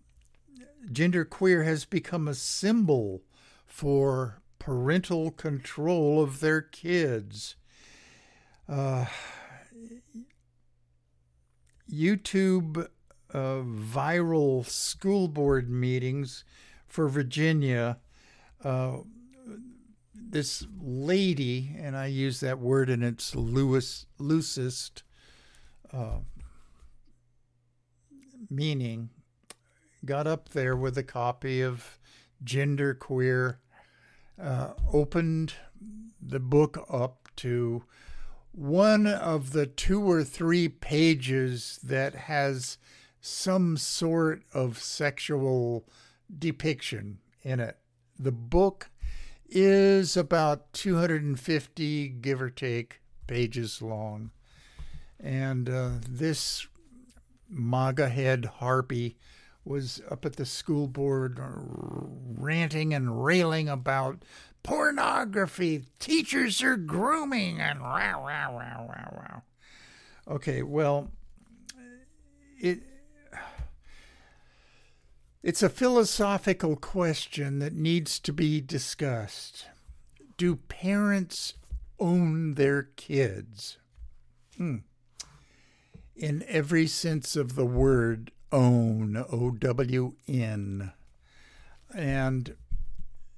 gender 0.91 1.23
queer 1.23 1.63
has 1.63 1.85
become 1.85 2.27
a 2.27 2.33
symbol 2.33 3.21
for 3.65 4.41
parental 4.59 5.31
control 5.31 6.21
of 6.21 6.41
their 6.41 6.61
kids. 6.61 7.55
Uh, 8.67 9.05
YouTube 11.91 12.87
uh, 13.33 13.37
viral 13.37 14.65
school 14.65 15.27
board 15.27 15.69
meetings 15.69 16.43
for 16.87 17.07
Virginia. 17.07 17.99
This 20.15 20.65
lady, 20.79 21.75
and 21.77 21.95
I 21.95 22.07
use 22.07 22.39
that 22.39 22.59
word 22.59 22.89
in 22.89 23.03
its 23.03 23.35
Lewis, 23.35 24.05
loosest 24.17 25.03
uh, 25.91 26.19
meaning, 28.49 29.09
got 30.05 30.27
up 30.27 30.49
there 30.49 30.75
with 30.75 30.97
a 30.97 31.03
copy 31.03 31.61
of 31.61 31.99
Gender 32.43 32.93
Queer, 32.93 33.59
uh, 34.41 34.73
opened 34.91 35.53
the 36.21 36.39
book 36.39 36.85
up 36.89 37.29
to 37.37 37.83
one 38.51 39.07
of 39.07 39.51
the 39.51 39.65
two 39.65 40.01
or 40.01 40.23
three 40.23 40.69
pages 40.69 41.79
that 41.83 42.13
has 42.13 42.77
some 43.19 43.77
sort 43.77 44.43
of 44.53 44.77
sexual 44.79 45.87
depiction 46.37 47.19
in 47.41 47.59
it. 47.59 47.77
The 48.19 48.31
book 48.31 48.89
is 49.49 50.17
about 50.17 50.73
250, 50.73 52.07
give 52.09 52.41
or 52.41 52.49
take, 52.49 53.01
pages 53.27 53.81
long. 53.81 54.31
And 55.19 55.69
uh, 55.69 55.89
this 56.09 56.67
MAGA 57.49 58.09
head 58.09 58.45
harpy 58.45 59.17
was 59.65 60.01
up 60.11 60.25
at 60.25 60.35
the 60.35 60.45
school 60.45 60.87
board 60.87 61.39
ranting 61.39 62.93
and 62.93 63.23
railing 63.23 63.69
about 63.69 64.23
pornography, 64.63 65.83
teachers 65.99 66.63
are 66.63 66.77
grooming, 66.77 67.59
and 67.59 67.81
wow, 67.81 68.23
wow, 68.23 68.55
wow, 68.55 68.85
wow, 68.87 69.13
wow. 69.15 69.43
Okay, 70.35 70.63
well, 70.63 71.11
it. 72.59 72.81
It's 75.43 75.61
a 75.61 75.67
philosophical 75.67 76.77
question 76.77 77.59
that 77.59 77.73
needs 77.73 78.17
to 78.19 78.31
be 78.31 78.61
discussed. 78.61 79.65
Do 80.37 80.55
parents 80.55 81.55
own 81.99 82.53
their 82.53 82.83
kids? 82.95 83.77
Hmm. 84.55 84.77
In 86.15 86.45
every 86.47 86.87
sense 86.87 87.35
of 87.35 87.55
the 87.55 87.65
word, 87.65 88.31
own, 88.53 89.17
O 89.17 89.51
W 89.51 90.13
N. 90.29 90.93
And 91.93 92.55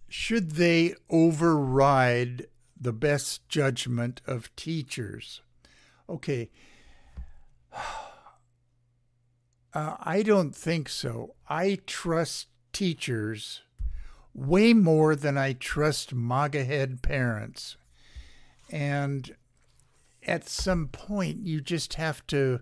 should 0.08 0.52
they 0.52 0.94
override 1.10 2.46
the 2.80 2.94
best 2.94 3.50
judgment 3.50 4.22
of 4.28 4.56
teachers? 4.56 5.42
Okay. 6.08 6.52
Uh, 9.76 9.98
I 10.00 10.24
don't 10.24 10.56
think 10.56 10.88
so. 10.88 11.36
I 11.50 11.80
trust 11.86 12.48
teachers 12.72 13.62
way 14.34 14.74
more 14.74 15.18
than 15.18 15.38
I 15.38 15.52
trust 15.52 16.14
MAGA 16.14 16.64
head 16.64 17.02
parents. 17.02 17.76
And 18.72 19.36
at 20.26 20.48
some 20.48 20.88
point, 20.88 21.46
you 21.46 21.60
just 21.60 21.96
have 21.96 22.26
to 22.28 22.62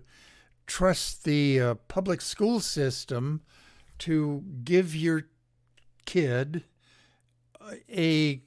trust 0.66 1.22
the 1.22 1.60
uh, 1.60 1.74
public 1.86 2.20
school 2.20 2.58
system 2.58 3.42
to 4.00 4.42
give 4.64 4.94
your 4.94 5.28
kid 6.04 6.64
a 7.88 8.42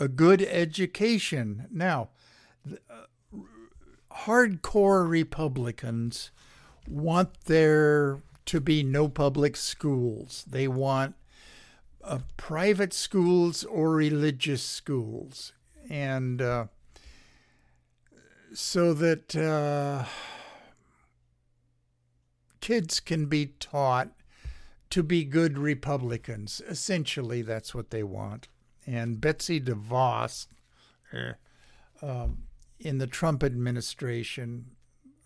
a 0.00 0.08
good 0.08 0.42
education. 0.42 1.66
Now, 1.70 2.08
uh, 2.90 3.36
hardcore 4.10 5.08
Republicans 5.08 6.30
want 6.88 7.44
there 7.44 8.20
to 8.46 8.60
be 8.60 8.82
no 8.82 9.08
public 9.08 9.56
schools. 9.56 10.44
They 10.48 10.68
want 10.68 11.14
uh, 12.02 12.20
private 12.36 12.92
schools 12.92 13.64
or 13.64 13.90
religious 13.90 14.62
schools, 14.62 15.52
and 15.90 16.40
uh, 16.40 16.66
so 18.54 18.94
that 18.94 19.36
uh, 19.36 20.04
kids 22.60 23.00
can 23.00 23.26
be 23.26 23.46
taught 23.60 24.10
to 24.90 25.02
be 25.02 25.24
good 25.24 25.58
Republicans. 25.58 26.62
Essentially, 26.68 27.42
that's 27.42 27.74
what 27.74 27.90
they 27.90 28.02
want. 28.02 28.48
And 28.86 29.20
Betsy 29.20 29.60
DeVos, 29.60 30.46
uh, 31.12 31.32
um, 32.00 32.44
in 32.80 32.98
the 32.98 33.06
Trump 33.06 33.44
administration, 33.44 34.70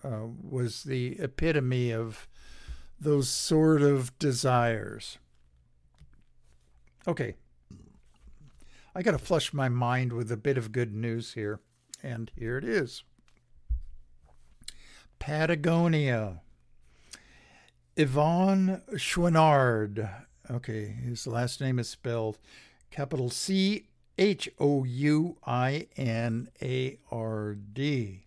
uh, 0.04 0.26
was 0.42 0.84
the 0.84 1.18
epitome 1.20 1.92
of 1.92 2.28
those 2.98 3.28
sort 3.28 3.82
of 3.82 4.16
desires. 4.18 5.18
Okay. 7.06 7.34
I 8.94 9.02
got 9.02 9.12
to 9.12 9.18
flush 9.18 9.52
my 9.52 9.68
mind 9.68 10.12
with 10.12 10.30
a 10.30 10.36
bit 10.36 10.58
of 10.58 10.72
good 10.72 10.94
news 10.94 11.34
here. 11.34 11.60
And 12.02 12.30
here 12.36 12.58
it 12.58 12.64
is 12.64 13.04
Patagonia 15.18 16.40
Yvon 17.96 18.82
Chouinard. 18.94 20.10
Okay, 20.50 20.86
his 20.86 21.26
last 21.26 21.60
name 21.60 21.78
is 21.78 21.88
spelled 21.88 22.38
capital 22.90 23.30
C 23.30 23.86
H 24.18 24.48
O 24.58 24.84
U 24.84 25.36
I 25.46 25.86
N 25.96 26.48
A 26.60 26.98
R 27.10 27.54
D. 27.54 28.21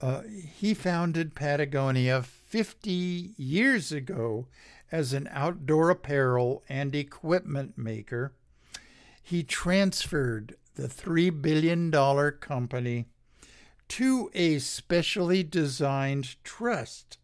Uh, 0.00 0.22
he 0.58 0.74
founded 0.74 1.34
Patagonia 1.34 2.22
50 2.22 3.34
years 3.36 3.92
ago 3.92 4.46
as 4.92 5.12
an 5.12 5.28
outdoor 5.32 5.90
apparel 5.90 6.62
and 6.68 6.94
equipment 6.94 7.78
maker. 7.78 8.32
He 9.22 9.42
transferred 9.42 10.56
the 10.74 10.88
$3 10.88 11.40
billion 11.40 11.90
company 12.40 13.06
to 13.88 14.30
a 14.34 14.58
specially 14.58 15.42
designed 15.42 16.42
trust 16.44 17.18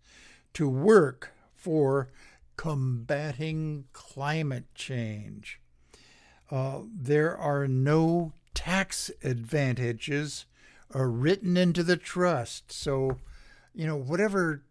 to 0.55 0.69
work 0.69 1.33
for 1.55 2.11
combating 2.57 3.85
climate 3.93 4.67
change. 4.75 5.61
Uh, 6.51 6.81
there 6.93 7.37
are 7.37 7.69
no 7.69 8.33
tax 8.55 9.11
advantages 9.23 10.47
uh, 10.95 11.05
written 11.05 11.57
into 11.57 11.83
the 11.83 11.97
trust. 11.97 12.73
So, 12.73 13.19
you 13.75 13.87
know, 13.87 13.97
whatever 13.97 14.65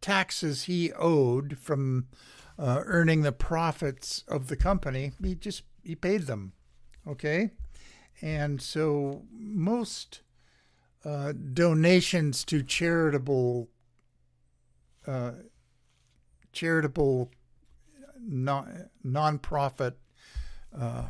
taxes 0.00 0.64
he 0.64 0.92
owed 0.92 1.58
from 1.58 2.06
uh, 2.58 2.82
earning 2.84 3.22
the 3.22 3.32
profits 3.32 4.24
of 4.28 4.48
the 4.48 4.56
company, 4.56 5.12
he 5.22 5.34
just 5.34 5.62
he 5.82 5.94
paid 5.94 6.22
them. 6.22 6.52
Okay, 7.06 7.50
and 8.20 8.60
so 8.60 9.22
most 9.32 10.20
uh, 11.04 11.32
donations 11.32 12.44
to 12.44 12.62
charitable 12.62 13.68
uh, 15.06 15.32
charitable 16.52 17.30
non 18.20 18.90
nonprofit 19.04 19.94
uh, 20.78 21.06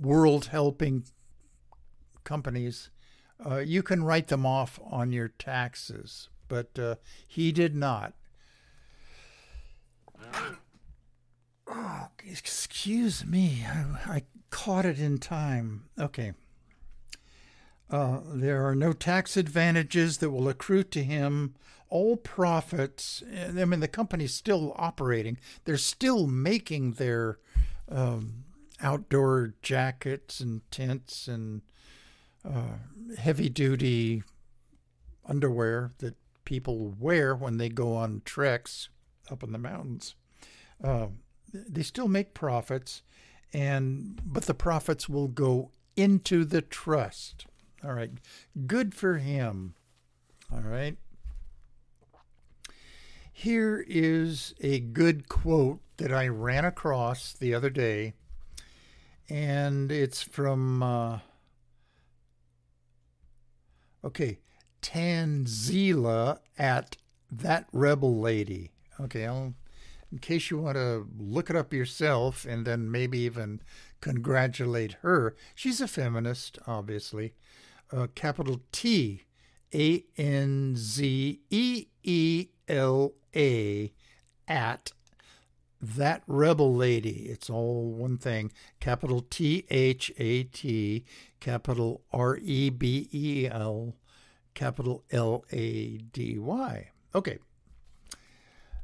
world 0.00 0.46
helping 0.46 1.04
companies, 2.24 2.90
uh, 3.44 3.58
you 3.58 3.82
can 3.82 4.04
write 4.04 4.28
them 4.28 4.46
off 4.46 4.78
on 4.84 5.12
your 5.12 5.28
taxes, 5.28 6.28
but 6.48 6.78
uh, 6.78 6.96
he 7.26 7.52
did 7.52 7.74
not. 7.74 8.14
Oh, 11.68 12.08
excuse 12.24 13.24
me. 13.24 13.64
I, 13.66 14.16
I 14.16 14.22
caught 14.50 14.86
it 14.86 14.98
in 14.98 15.18
time. 15.18 15.88
Okay. 15.98 16.32
Uh, 17.90 18.20
there 18.32 18.66
are 18.66 18.74
no 18.74 18.92
tax 18.92 19.36
advantages 19.36 20.18
that 20.18 20.30
will 20.30 20.48
accrue 20.48 20.82
to 20.84 21.04
him. 21.04 21.54
All 21.88 22.16
profits, 22.16 23.22
I 23.32 23.64
mean, 23.64 23.78
the 23.80 23.86
company's 23.86 24.34
still 24.34 24.74
operating. 24.76 25.38
They're 25.64 25.76
still 25.76 26.26
making 26.26 26.94
their 26.94 27.38
um, 27.88 28.44
outdoor 28.80 29.54
jackets 29.62 30.40
and 30.40 30.68
tents 30.72 31.28
and 31.28 31.62
uh, 32.46 33.16
heavy 33.18 33.48
duty 33.48 34.22
underwear 35.24 35.92
that 35.98 36.14
people 36.44 36.94
wear 36.98 37.34
when 37.34 37.58
they 37.58 37.68
go 37.68 37.94
on 37.94 38.22
treks 38.24 38.88
up 39.30 39.42
in 39.42 39.52
the 39.52 39.58
mountains. 39.58 40.14
Uh, 40.82 41.08
they 41.52 41.82
still 41.82 42.08
make 42.08 42.34
profits, 42.34 43.02
and 43.52 44.20
but 44.24 44.44
the 44.44 44.54
profits 44.54 45.08
will 45.08 45.28
go 45.28 45.70
into 45.96 46.44
the 46.44 46.62
trust. 46.62 47.46
All 47.84 47.92
right, 47.92 48.12
good 48.66 48.94
for 48.94 49.18
him. 49.18 49.74
All 50.52 50.60
right. 50.60 50.96
Here 53.32 53.84
is 53.86 54.54
a 54.60 54.80
good 54.80 55.28
quote 55.28 55.80
that 55.98 56.12
I 56.12 56.28
ran 56.28 56.64
across 56.64 57.34
the 57.34 57.52
other 57.52 57.68
day, 57.68 58.14
and 59.28 59.92
it's 59.92 60.22
from, 60.22 60.82
uh, 60.82 61.18
okay, 64.06 64.38
Tanzeela 64.80 66.38
at 66.58 66.96
That 67.30 67.66
Rebel 67.72 68.18
Lady. 68.18 68.70
Okay, 69.00 69.26
I'll 69.26 69.54
in 70.12 70.18
case 70.18 70.50
you 70.50 70.58
want 70.58 70.76
to 70.76 71.06
look 71.18 71.50
it 71.50 71.56
up 71.56 71.72
yourself 71.72 72.44
and 72.44 72.64
then 72.64 72.90
maybe 72.90 73.18
even 73.18 73.60
congratulate 74.00 74.92
her. 75.02 75.34
She's 75.54 75.80
a 75.80 75.88
feminist, 75.88 76.58
obviously. 76.66 77.34
Uh, 77.92 78.06
capital 78.14 78.60
T 78.72 79.24
A 79.74 80.04
N 80.16 80.74
Z 80.76 81.40
E 81.50 81.86
E 82.04 82.48
L 82.68 83.12
A 83.34 83.92
at 84.46 84.92
that 85.80 86.22
rebel 86.26 86.74
lady. 86.74 87.26
It's 87.28 87.50
all 87.50 87.90
one 87.90 88.16
thing. 88.16 88.52
Capital 88.80 89.24
T 89.28 89.66
H 89.70 90.12
A 90.18 90.44
T, 90.44 91.04
capital 91.46 92.02
R 92.12 92.36
E 92.42 92.70
B 92.70 93.08
E 93.12 93.46
L, 93.48 93.94
capital 94.54 95.04
L 95.12 95.44
A 95.52 95.98
D 95.98 96.40
Y. 96.40 96.90
Okay, 97.14 97.38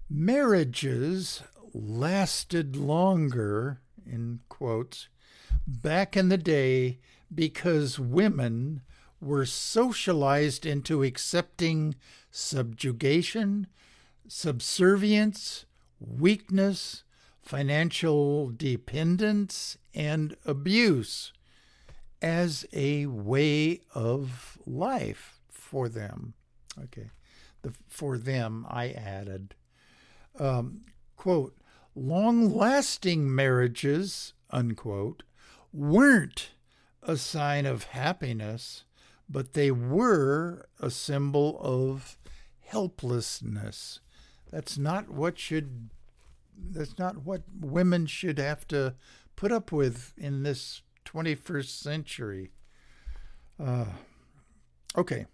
marriages 0.09 1.43
lasted 1.75 2.77
longer, 2.77 3.81
in 4.07 4.39
quotes, 4.49 5.09
back 5.67 6.17
in 6.17 6.29
the 6.29 6.39
day 6.39 7.01
because 7.35 7.99
women 7.99 8.83
were 9.21 9.45
socialized 9.45 10.65
into 10.65 11.03
accepting 11.03 11.97
subjugation, 12.31 13.67
subservience, 14.29 15.67
weakness, 15.99 17.03
financial 17.43 18.53
dependence, 18.57 19.77
and 19.97 20.37
abuse 20.47 21.33
as 22.23 22.65
a 22.73 23.07
way 23.07 23.81
of 23.95 24.57
life 24.65 25.41
for 25.51 25.89
them. 25.89 26.35
Okay. 26.85 27.11
The, 27.63 27.75
for 27.89 28.17
them, 28.17 28.67
I 28.69 28.91
added 28.91 29.55
um, 30.39 30.83
quote, 31.17 31.57
long 31.95 32.55
lasting 32.55 33.35
marriages, 33.35 34.33
unquote, 34.51 35.23
weren't 35.73 36.51
a 37.03 37.17
sign 37.17 37.67
of 37.67 37.85
happiness, 37.85 38.85
but 39.29 39.53
they 39.53 39.71
were 39.71 40.69
a 40.81 40.91
symbol 40.91 41.59
of 41.61 42.19
helplessness. 42.61 44.01
That's 44.51 44.77
not 44.79 45.11
what 45.11 45.39
should 45.39 45.91
that's 46.55 46.99
not 46.99 47.25
what 47.25 47.43
women 47.59 48.07
should 48.07 48.39
have 48.39 48.69
to 48.69 48.95
put 49.37 49.51
up 49.51 49.73
with 49.73 50.13
in 50.17 50.43
this 50.43 50.83
21st 51.05 51.83
century. 51.83 52.51
Uh, 53.63 53.87
okay. 54.97 55.27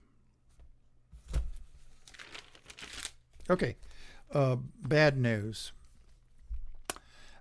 Okay. 3.51 3.77
Uh, 4.33 4.57
bad 4.83 5.17
news. 5.17 5.73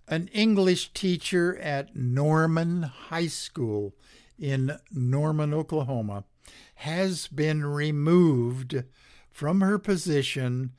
An 0.08 0.30
English 0.30 0.94
teacher 0.94 1.58
at 1.58 1.96
Norman 1.96 2.84
High 2.84 3.28
School 3.28 3.94
in 4.40 4.78
Norman, 4.92 5.54
Oklahoma, 5.54 6.24
has 6.76 7.28
been 7.28 7.66
removed 7.66 8.84
from 9.30 9.60
her 9.62 9.78
position 9.78 10.72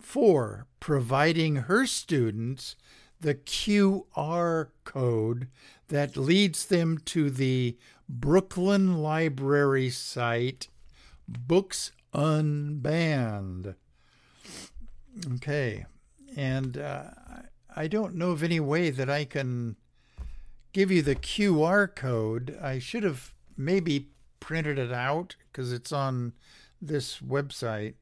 for 0.00 0.66
providing 0.80 1.56
her 1.56 1.86
students 1.86 2.76
the 3.20 3.34
QR 3.34 4.68
code 4.84 5.48
that 5.88 6.16
leads 6.16 6.66
them 6.66 6.98
to 7.06 7.30
the 7.30 7.76
Brooklyn 8.08 8.98
Library 8.98 9.90
site 9.90 10.68
Books 11.28 11.92
Unbanned. 12.14 13.74
Okay. 15.34 15.86
And 16.36 16.78
uh, 16.78 17.04
I 17.74 17.86
don't 17.86 18.14
know 18.14 18.30
of 18.30 18.42
any 18.42 18.60
way 18.60 18.90
that 18.90 19.08
I 19.08 19.24
can 19.24 19.76
give 20.72 20.90
you 20.90 21.02
the 21.02 21.16
QR 21.16 21.92
code. 21.94 22.58
I 22.60 22.78
should 22.78 23.04
have 23.04 23.32
maybe 23.56 24.08
printed 24.40 24.78
it 24.78 24.92
out 24.92 25.36
because 25.50 25.72
it's 25.72 25.92
on 25.92 26.32
this 26.82 27.20
website 27.20 27.94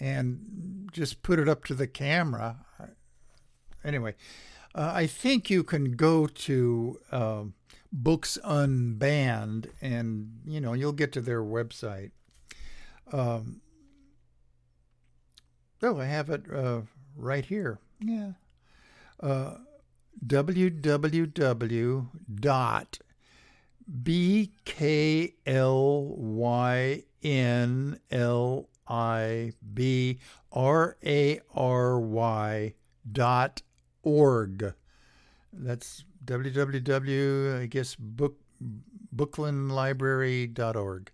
and 0.00 0.88
just 0.92 1.22
put 1.22 1.38
it 1.38 1.48
up 1.48 1.64
to 1.64 1.74
the 1.74 1.86
camera. 1.86 2.56
Anyway, 3.84 4.14
uh, 4.74 4.92
I 4.94 5.06
think 5.06 5.50
you 5.50 5.62
can 5.62 5.92
go 5.92 6.26
to 6.26 7.00
uh, 7.10 7.42
Books 7.92 8.38
Unbanned 8.44 9.70
and, 9.80 10.40
you 10.46 10.60
know, 10.60 10.72
you'll 10.72 10.92
get 10.92 11.12
to 11.12 11.20
their 11.20 11.42
website. 11.42 12.10
Um, 13.12 13.60
Oh, 15.84 15.98
I 15.98 16.04
have 16.04 16.30
it 16.30 16.44
uh, 16.52 16.82
right 17.16 17.44
here. 17.44 17.80
Yeah. 17.98 18.32
Uh, 19.20 19.56
www 20.24 22.06
dot 22.40 22.98
b 24.02 24.52
k 24.64 25.34
l 25.44 26.14
y 26.16 27.02
n 27.22 27.98
l 28.10 28.68
i 28.86 29.52
b 29.74 30.20
r 30.52 30.96
a 31.04 31.40
r 31.52 32.00
y 32.00 32.74
dot 33.10 33.62
org. 34.02 34.74
That's 35.52 36.04
www. 36.24 37.60
I 37.60 37.66
guess 37.66 37.94
book 37.94 38.38
booklandlibrary.org. 39.14 41.10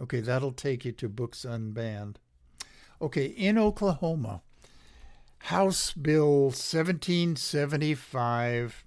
Okay, 0.00 0.20
that'll 0.20 0.52
take 0.52 0.84
you 0.84 0.92
to 0.92 1.08
Books 1.08 1.44
Unbanned. 1.48 2.16
Okay, 3.00 3.26
in 3.26 3.56
Oklahoma, 3.58 4.42
House 5.38 5.92
Bill 5.92 6.46
1775 6.46 8.84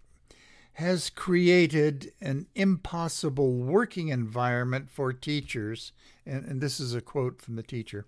has 0.73 1.09
created 1.09 2.13
an 2.21 2.47
impossible 2.55 3.53
working 3.53 4.09
environment 4.09 4.89
for 4.89 5.11
teachers. 5.11 5.91
And, 6.25 6.45
and 6.45 6.61
this 6.61 6.79
is 6.79 6.93
a 6.93 7.01
quote 7.01 7.41
from 7.41 7.55
the 7.55 7.63
teacher 7.63 8.05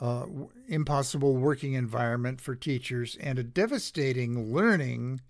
uh, 0.00 0.26
impossible 0.68 1.36
working 1.36 1.72
environment 1.72 2.40
for 2.40 2.54
teachers 2.54 3.16
and 3.20 3.38
a 3.38 3.42
devastating 3.42 4.52
learning 4.52 5.20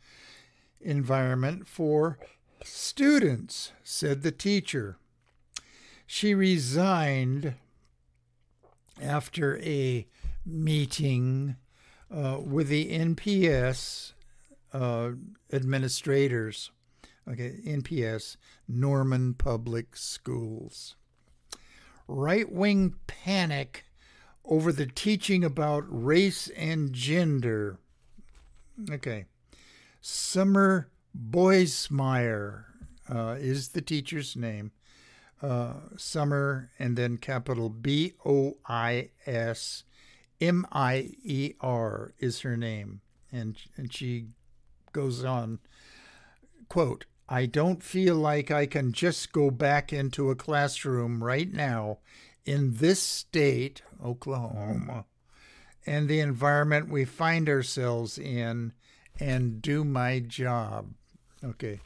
environment 0.80 1.66
for 1.66 2.18
students, 2.62 3.72
said 3.82 4.22
the 4.22 4.32
teacher. 4.32 4.98
She 6.06 6.34
resigned 6.34 7.54
after 9.00 9.58
a 9.58 10.06
meeting 10.44 11.56
uh, 12.10 12.38
with 12.42 12.68
the 12.68 12.90
NPS 12.90 14.12
uh, 14.72 15.10
administrators. 15.52 16.70
Okay, 17.30 17.60
NPS, 17.66 18.36
Norman 18.66 19.34
Public 19.34 19.96
Schools. 19.96 20.96
Right 22.06 22.50
wing 22.50 22.94
panic 23.06 23.84
over 24.48 24.72
the 24.72 24.86
teaching 24.86 25.44
about 25.44 25.84
race 25.88 26.48
and 26.56 26.92
gender. 26.92 27.78
Okay. 28.90 29.26
Summer 30.00 30.88
Boismier 31.14 32.64
uh, 33.12 33.36
is 33.38 33.68
the 33.68 33.82
teacher's 33.82 34.36
name 34.36 34.72
uh, 35.42 35.74
Summer, 35.96 36.70
and 36.78 36.96
then 36.96 37.16
capital 37.16 37.68
B 37.68 38.14
O 38.24 38.56
I 38.66 39.10
S 39.26 39.84
M 40.40 40.66
I 40.72 41.12
E 41.22 41.54
R 41.60 42.14
is 42.18 42.40
her 42.40 42.56
name. 42.56 43.00
And, 43.30 43.56
and 43.76 43.92
she 43.92 44.28
goes 44.92 45.24
on, 45.24 45.58
quote, 46.68 47.04
I 47.28 47.44
don't 47.44 47.82
feel 47.82 48.14
like 48.14 48.50
I 48.50 48.64
can 48.64 48.92
just 48.92 49.32
go 49.32 49.50
back 49.50 49.92
into 49.92 50.30
a 50.30 50.34
classroom 50.34 51.22
right 51.22 51.52
now 51.52 51.98
in 52.48 52.76
this 52.76 53.02
state, 53.02 53.82
Oklahoma, 54.02 55.04
and 55.84 56.08
the 56.08 56.20
environment 56.20 56.88
we 56.88 57.04
find 57.04 57.46
ourselves 57.46 58.16
in 58.16 58.72
and 59.20 59.60
do 59.60 59.84
my 59.84 60.20
job. 60.20 60.94
Okay. 61.44 61.80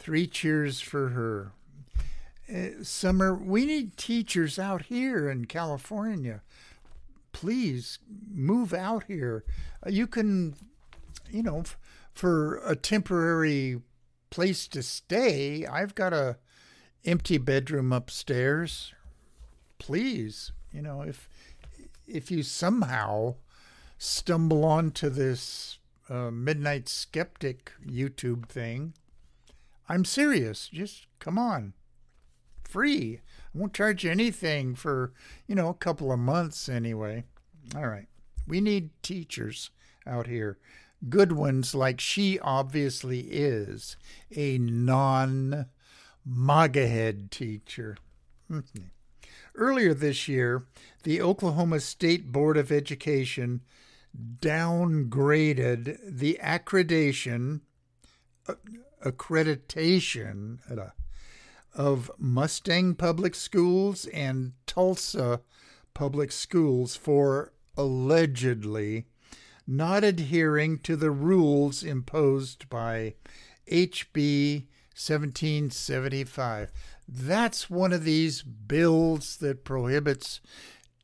Three 0.00 0.26
cheers 0.26 0.80
for 0.80 1.10
her. 1.10 1.52
Uh, 2.52 2.82
Summer, 2.82 3.34
we 3.34 3.66
need 3.66 3.96
teachers 3.96 4.58
out 4.58 4.86
here 4.86 5.30
in 5.30 5.44
California. 5.44 6.42
Please 7.30 8.00
move 8.32 8.74
out 8.74 9.04
here. 9.04 9.44
Uh, 9.86 9.90
you 9.90 10.08
can, 10.08 10.56
you 11.30 11.44
know, 11.44 11.60
f- 11.60 11.78
for 12.12 12.56
a 12.66 12.74
temporary 12.74 13.80
place 14.30 14.66
to 14.68 14.82
stay, 14.82 15.64
I've 15.64 15.94
got 15.94 16.12
a 16.12 16.38
empty 17.04 17.38
bedroom 17.38 17.92
upstairs. 17.92 18.92
Please, 19.84 20.50
you 20.72 20.80
know, 20.80 21.02
if 21.02 21.28
if 22.06 22.30
you 22.30 22.42
somehow 22.42 23.34
stumble 23.98 24.64
onto 24.64 25.10
this 25.10 25.78
uh, 26.08 26.30
Midnight 26.30 26.88
Skeptic 26.88 27.70
YouTube 27.86 28.48
thing, 28.48 28.94
I'm 29.86 30.06
serious. 30.06 30.70
Just 30.72 31.06
come 31.18 31.38
on 31.38 31.74
free. 32.64 33.20
I 33.54 33.58
won't 33.58 33.74
charge 33.74 34.04
you 34.04 34.10
anything 34.10 34.74
for, 34.74 35.12
you 35.46 35.54
know, 35.54 35.68
a 35.68 35.74
couple 35.74 36.10
of 36.10 36.18
months 36.18 36.66
anyway. 36.66 37.24
All 37.76 37.86
right. 37.86 38.08
We 38.48 38.62
need 38.62 38.88
teachers 39.02 39.70
out 40.06 40.26
here. 40.26 40.56
Good 41.10 41.32
ones 41.32 41.74
like 41.74 42.00
she 42.00 42.40
obviously 42.40 43.20
is 43.30 43.98
a 44.34 44.56
non 44.56 45.66
MAGA 46.24 47.12
teacher. 47.30 47.98
Earlier 49.56 49.94
this 49.94 50.26
year, 50.26 50.66
the 51.04 51.22
Oklahoma 51.22 51.80
State 51.80 52.32
Board 52.32 52.56
of 52.56 52.72
Education 52.72 53.60
downgraded 54.40 55.98
the 56.06 56.38
accreditation 56.42 57.60
uh, 58.48 58.54
accreditation 59.04 60.58
of 61.74 62.10
Mustang 62.18 62.94
Public 62.94 63.34
Schools 63.34 64.06
and 64.06 64.52
Tulsa 64.66 65.40
Public 65.92 66.32
Schools 66.32 66.96
for 66.96 67.52
allegedly 67.76 69.06
not 69.66 70.04
adhering 70.04 70.78
to 70.78 70.96
the 70.96 71.10
rules 71.10 71.82
imposed 71.82 72.68
by 72.68 73.14
HB 73.70 74.66
1775. 74.94 76.72
That's 77.08 77.68
one 77.68 77.92
of 77.92 78.04
these 78.04 78.42
bills 78.42 79.36
that 79.38 79.64
prohibits 79.64 80.40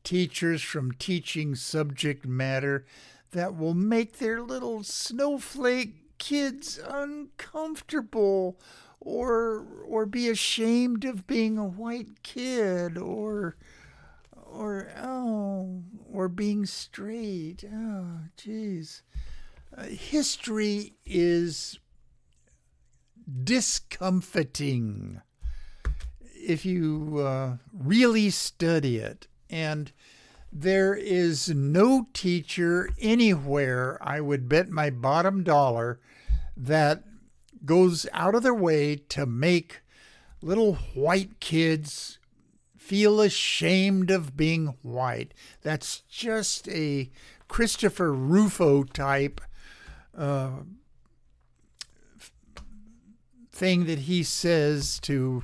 teachers 0.03 0.61
from 0.61 0.93
teaching 0.93 1.55
subject 1.55 2.25
matter 2.25 2.85
that 3.31 3.55
will 3.55 3.73
make 3.73 4.17
their 4.17 4.41
little 4.41 4.83
snowflake 4.83 6.17
kids 6.17 6.79
uncomfortable 6.87 8.59
or 8.99 9.65
or 9.85 10.05
be 10.05 10.29
ashamed 10.29 11.05
of 11.05 11.27
being 11.27 11.57
a 11.57 11.65
white 11.65 12.23
kid 12.23 12.97
or 12.97 13.55
or 14.35 14.91
oh 14.97 15.83
or 16.11 16.27
being 16.27 16.65
straight. 16.65 17.63
Oh 17.73 18.19
jeez 18.37 19.01
uh, 19.75 19.83
history 19.83 20.93
is 21.05 21.79
discomforting 23.43 25.21
if 26.41 26.65
you 26.65 27.19
uh, 27.19 27.57
really 27.73 28.29
study 28.29 28.97
it 28.97 29.27
and 29.49 29.91
there 30.51 30.93
is 30.93 31.49
no 31.49 32.07
teacher 32.13 32.89
anywhere 32.99 33.97
i 34.01 34.19
would 34.19 34.49
bet 34.49 34.69
my 34.69 34.89
bottom 34.89 35.43
dollar 35.43 35.99
that 36.57 37.03
goes 37.65 38.05
out 38.11 38.35
of 38.35 38.43
their 38.43 38.53
way 38.53 38.95
to 38.95 39.25
make 39.25 39.81
little 40.41 40.75
white 40.93 41.39
kids 41.39 42.17
feel 42.91 43.21
ashamed 43.21 44.11
of 44.11 44.35
being 44.35 44.75
white. 44.81 45.33
That's 45.61 46.01
just 46.09 46.67
a 46.67 47.09
Christopher 47.47 48.11
Rufo 48.11 48.83
type 48.83 49.39
uh, 50.17 50.63
thing 53.51 53.85
that 53.85 53.99
he 53.99 54.23
says 54.23 54.99
to 55.01 55.43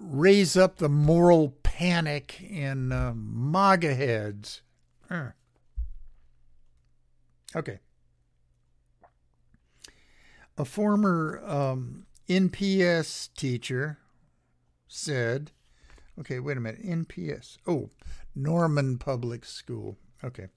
raise 0.00 0.56
up 0.56 0.76
the 0.76 0.88
moral 0.88 1.56
panic 1.62 2.40
in 2.40 2.92
uh, 2.92 3.12
MAGA 3.14 3.94
heads. 3.94 4.62
Uh. 5.10 5.30
Okay 7.54 7.80
a 10.58 10.64
former 10.64 11.40
um, 11.46 12.04
NPS 12.28 13.32
teacher 13.34 13.98
said, 14.88 15.52
okay, 16.18 16.40
wait 16.40 16.56
a 16.56 16.60
minute, 16.60 16.84
NPS, 16.84 17.58
oh, 17.66 17.90
Norman 18.34 18.98
Public 18.98 19.44
School. 19.44 19.96
Okay. 20.22 20.48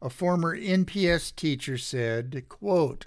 A 0.00 0.08
former 0.08 0.56
NPS 0.56 1.34
teacher 1.34 1.76
said, 1.76 2.44
quote, 2.48 3.06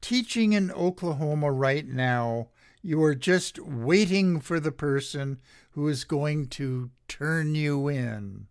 teaching 0.00 0.54
in 0.54 0.70
Oklahoma 0.72 1.52
right 1.52 1.86
now, 1.86 2.48
you 2.82 3.02
are 3.02 3.14
just 3.14 3.58
waiting 3.58 4.40
for 4.40 4.60
the 4.60 4.72
person 4.72 5.38
who 5.72 5.88
is 5.88 6.04
going 6.04 6.46
to 6.46 6.90
turn 7.06 7.54
you 7.54 7.88
in. 7.88 8.46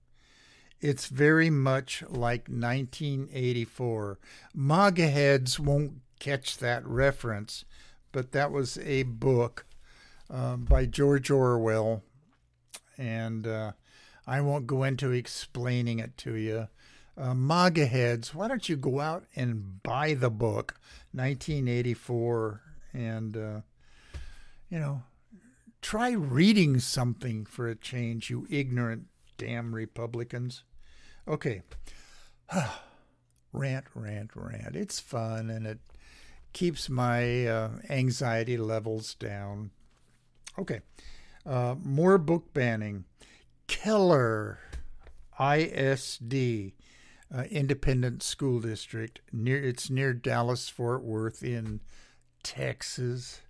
It's 0.80 1.07
very 1.07 1.49
much 1.49 2.03
like 2.03 2.47
1984. 2.47 4.19
MAGA 4.53 5.07
heads 5.07 5.59
won't 5.59 6.01
catch 6.19 6.57
that 6.57 6.86
reference, 6.86 7.65
but 8.11 8.32
that 8.32 8.51
was 8.51 8.78
a 8.80 9.03
book 9.03 9.65
uh, 10.30 10.57
by 10.57 10.86
George 10.86 11.32
Orwell, 11.32 12.03
and 12.97 13.47
uh, 13.47 13.71
I 14.25 14.41
won't 14.41 14.67
go 14.67 14.84
into 14.84 15.11
explaining 15.11 15.99
it 15.99 16.17
to 16.17 16.36
you. 16.36 16.67
Uh, 17.17 17.34
MAGA 17.34 17.88
heads, 17.88 18.36
why 18.36 18.47
don't 18.47 18.69
you 18.69 18.75
go 18.75 18.99
out 18.99 19.25
and 19.36 19.82
buy 19.82 20.13
the 20.13 20.30
book, 20.30 20.75
1984, 21.13 22.61
and, 22.93 23.38
uh, 23.38 23.61
you 24.70 24.80
know, 24.80 25.03
try 25.82 26.11
reading 26.11 26.80
something 26.80 27.45
for 27.45 27.68
a 27.68 27.76
change, 27.76 28.30
you 28.30 28.47
ignorant 28.49 29.05
damn 29.38 29.74
Republicans. 29.74 30.63
Okay. 31.28 31.61
rant, 33.53 33.86
rant, 33.93 34.32
rant. 34.36 34.76
It's 34.76 34.99
fun 34.99 35.49
and 35.49 35.65
it 35.68 35.80
keeps 36.57 36.89
my 36.89 37.45
uh, 37.45 37.70
anxiety 37.89 38.57
levels 38.57 39.13
down. 39.13 39.70
Okay, 40.57 40.80
uh, 41.45 41.76
more 41.84 42.18
book 42.18 42.51
banning. 42.53 43.05
Keller 43.68 44.59
ISD, 45.39 46.72
uh, 47.32 47.43
Independent 47.51 48.24
School 48.24 48.59
District. 48.59 49.22
Near 49.32 49.63
it's 49.63 49.89
near 49.91 50.13
Dallas 50.13 50.68
Fort 50.68 51.03
Worth 51.03 51.43
in 51.43 51.82
Texas. 52.41 53.41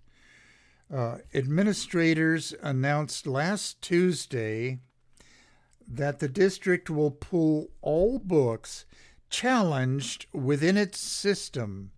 Uh, 0.92 1.18
administrators 1.34 2.54
announced 2.62 3.26
last 3.26 3.82
Tuesday 3.82 4.78
that 5.86 6.18
the 6.18 6.28
district 6.28 6.88
will 6.88 7.10
pull 7.10 7.68
all 7.82 8.18
books 8.18 8.84
challenged 9.28 10.26
within 10.32 10.76
its 10.76 10.98
system 10.98 11.90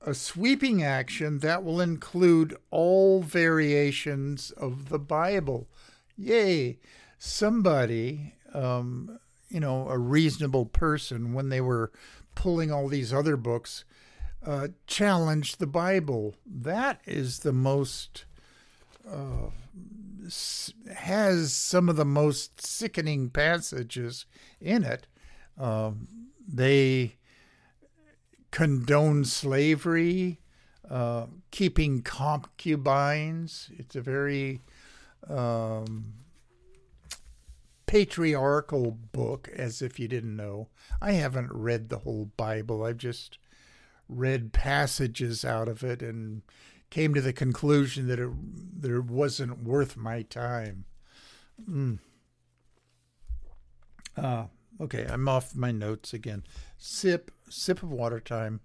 a 0.00 0.14
sweeping 0.14 0.82
action 0.82 1.40
that 1.40 1.64
will 1.64 1.80
include 1.80 2.56
all 2.70 3.22
variations 3.22 4.50
of 4.52 4.88
the 4.88 4.98
Bible. 4.98 5.68
Yay! 6.16 6.78
Somebody, 7.18 8.34
um, 8.54 9.18
you 9.48 9.60
know, 9.60 9.88
a 9.88 9.98
reasonable 9.98 10.66
person, 10.66 11.32
when 11.34 11.48
they 11.48 11.60
were 11.60 11.90
pulling 12.34 12.70
all 12.70 12.88
these 12.88 13.12
other 13.12 13.36
books, 13.36 13.84
uh, 14.44 14.68
challenged 14.86 15.58
the 15.58 15.66
Bible. 15.66 16.34
That 16.46 17.00
is 17.04 17.40
the 17.40 17.52
most, 17.52 18.24
uh, 19.08 19.50
has 20.94 21.52
some 21.52 21.88
of 21.88 21.96
the 21.96 22.04
most 22.04 22.64
sickening 22.64 23.30
passages 23.30 24.26
in 24.60 24.84
it. 24.84 25.06
Uh, 25.58 25.92
they 26.46 27.16
condone 28.50 29.24
slavery, 29.24 30.40
uh, 30.88 31.26
keeping 31.50 32.02
concubines. 32.02 33.70
It's 33.76 33.96
a 33.96 34.00
very 34.00 34.62
um, 35.28 36.14
patriarchal 37.86 38.92
book, 38.92 39.48
as 39.54 39.82
if 39.82 39.98
you 39.98 40.08
didn't 40.08 40.36
know. 40.36 40.68
I 41.00 41.12
haven't 41.12 41.52
read 41.52 41.88
the 41.88 41.98
whole 41.98 42.30
Bible. 42.36 42.84
I've 42.84 42.98
just 42.98 43.38
read 44.08 44.52
passages 44.52 45.44
out 45.44 45.68
of 45.68 45.82
it 45.84 46.02
and 46.02 46.42
came 46.90 47.14
to 47.14 47.20
the 47.20 47.32
conclusion 47.32 48.08
that 48.08 48.18
it, 48.18 48.30
that 48.80 48.94
it 48.94 49.04
wasn't 49.04 49.62
worth 49.62 49.96
my 49.96 50.22
time. 50.22 50.84
Mm. 51.68 51.98
Uh, 54.16 54.44
okay, 54.80 55.06
I'm 55.08 55.28
off 55.28 55.54
my 55.54 55.70
notes 55.70 56.12
again. 56.12 56.44
Sip, 56.78 57.30
sip 57.48 57.82
of 57.82 57.90
water 57.90 58.20
time. 58.20 58.60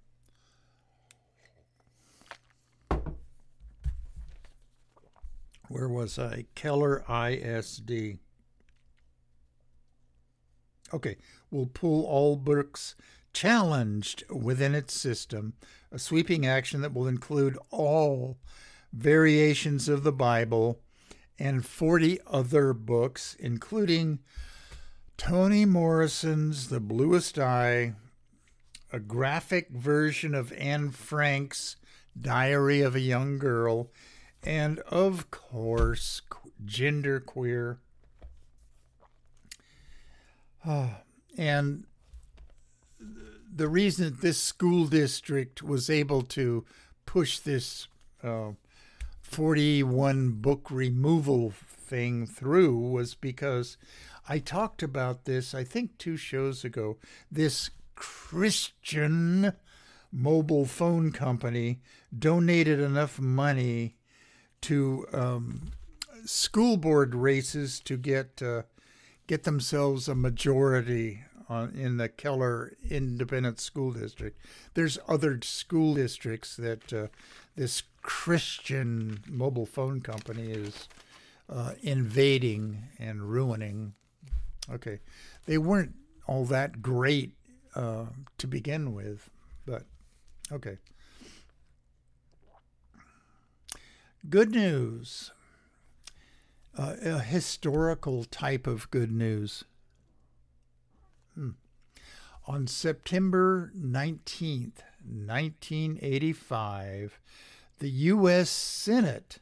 Where 5.68 5.90
was 5.90 6.20
I? 6.20 6.46
Keller 6.56 7.04
ISD. 7.10 8.20
Okay, 10.94 11.18
we'll 11.50 11.66
pull 11.66 12.06
all 12.06 12.36
books 12.36 12.96
challenged 13.34 14.24
within 14.30 14.76
its 14.76 14.94
system, 14.94 15.54
a 15.92 16.00
sweeping 16.00 16.46
action 16.46 16.82
that 16.82 16.94
will 16.94 17.08
include 17.08 17.58
all 17.72 18.38
variations 18.94 19.90
of 19.90 20.04
the 20.04 20.12
Bible 20.12 20.80
and 21.40 21.66
40 21.66 22.20
other 22.28 22.74
books, 22.74 23.36
including 23.40 24.20
Toni 25.18 25.66
Morrison's 25.66 26.70
The 26.70 26.80
Bluest 26.80 27.40
Eye, 27.40 27.94
a 28.92 29.00
graphic 29.00 29.70
version 29.70 30.36
of 30.36 30.54
Anne 30.54 30.92
Frank's 30.92 31.76
Diary 32.20 32.82
of 32.82 32.96
a 32.96 33.00
Young 33.00 33.40
Girl, 33.40 33.92
and 34.44 34.80
of 34.82 35.32
course, 35.32 36.22
Gender 36.64 37.20
Queer. 37.20 37.80
Oh, 40.66 40.92
and 41.38 41.86
the 43.56 43.68
reason 43.68 44.18
this 44.22 44.40
school 44.40 44.88
district 44.88 45.62
was 45.62 45.90
able 45.90 46.24
to 46.24 46.66
push 47.06 47.40
this 47.40 47.88
uh, 48.24 48.52
41 49.22 50.32
book 50.32 50.68
removal 50.72 51.52
thing 51.52 52.26
through 52.26 52.78
was 52.78 53.14
because 53.14 53.78
I 54.28 54.40
talked 54.40 54.82
about 54.82 55.26
this, 55.26 55.54
I 55.54 55.64
think, 55.64 55.98
two 55.98 56.18
shows 56.18 56.64
ago. 56.64 56.98
This 57.32 57.70
Christian 57.96 59.54
mobile 60.12 60.66
phone 60.66 61.12
company 61.12 61.80
donated 62.18 62.80
enough 62.80 63.20
money 63.20 63.96
to 64.62 65.06
um, 65.12 65.72
school 66.26 66.78
board 66.78 67.14
races 67.14 67.80
to 67.82 67.98
get 67.98 68.42
uh, 68.42 68.64
get 69.28 69.44
themselves 69.44 70.08
a 70.08 70.16
majority 70.16 71.24
on, 71.50 71.74
in 71.76 71.98
the 71.98 72.10
Keller 72.10 72.74
Independent 72.90 73.60
School 73.60 73.92
District. 73.92 74.40
There's 74.74 74.98
other 75.08 75.40
school 75.42 75.96
districts 75.96 76.56
that 76.58 76.94
uh, 76.94 77.08
this 77.56 77.84
Christian 78.02 79.24
mobile 79.30 79.66
phone 79.66 80.02
company 80.02 80.52
is 80.52 80.88
uh, 81.50 81.74
invading 81.82 82.84
and 83.00 83.24
ruining. 83.24 83.94
Okay, 84.72 85.00
they 85.46 85.58
weren't 85.58 85.96
all 86.28 86.46
that 86.46 86.82
great 86.82 87.34
uh, 87.76 88.06
to 88.38 88.48
begin 88.48 88.94
with, 88.94 89.30
but 89.66 89.84
okay. 90.52 90.78
Good 94.30 94.52
news. 94.52 95.32
Uh, 96.78 96.96
a 97.04 97.20
historical 97.20 98.24
type 98.24 98.66
of 98.66 98.90
good 98.90 99.12
news. 99.12 99.66
On 102.46 102.68
September 102.68 103.72
19th, 103.78 104.82
1985, 105.06 107.18
the 107.80 107.90
U.S. 107.90 108.50
Senate 108.50 109.40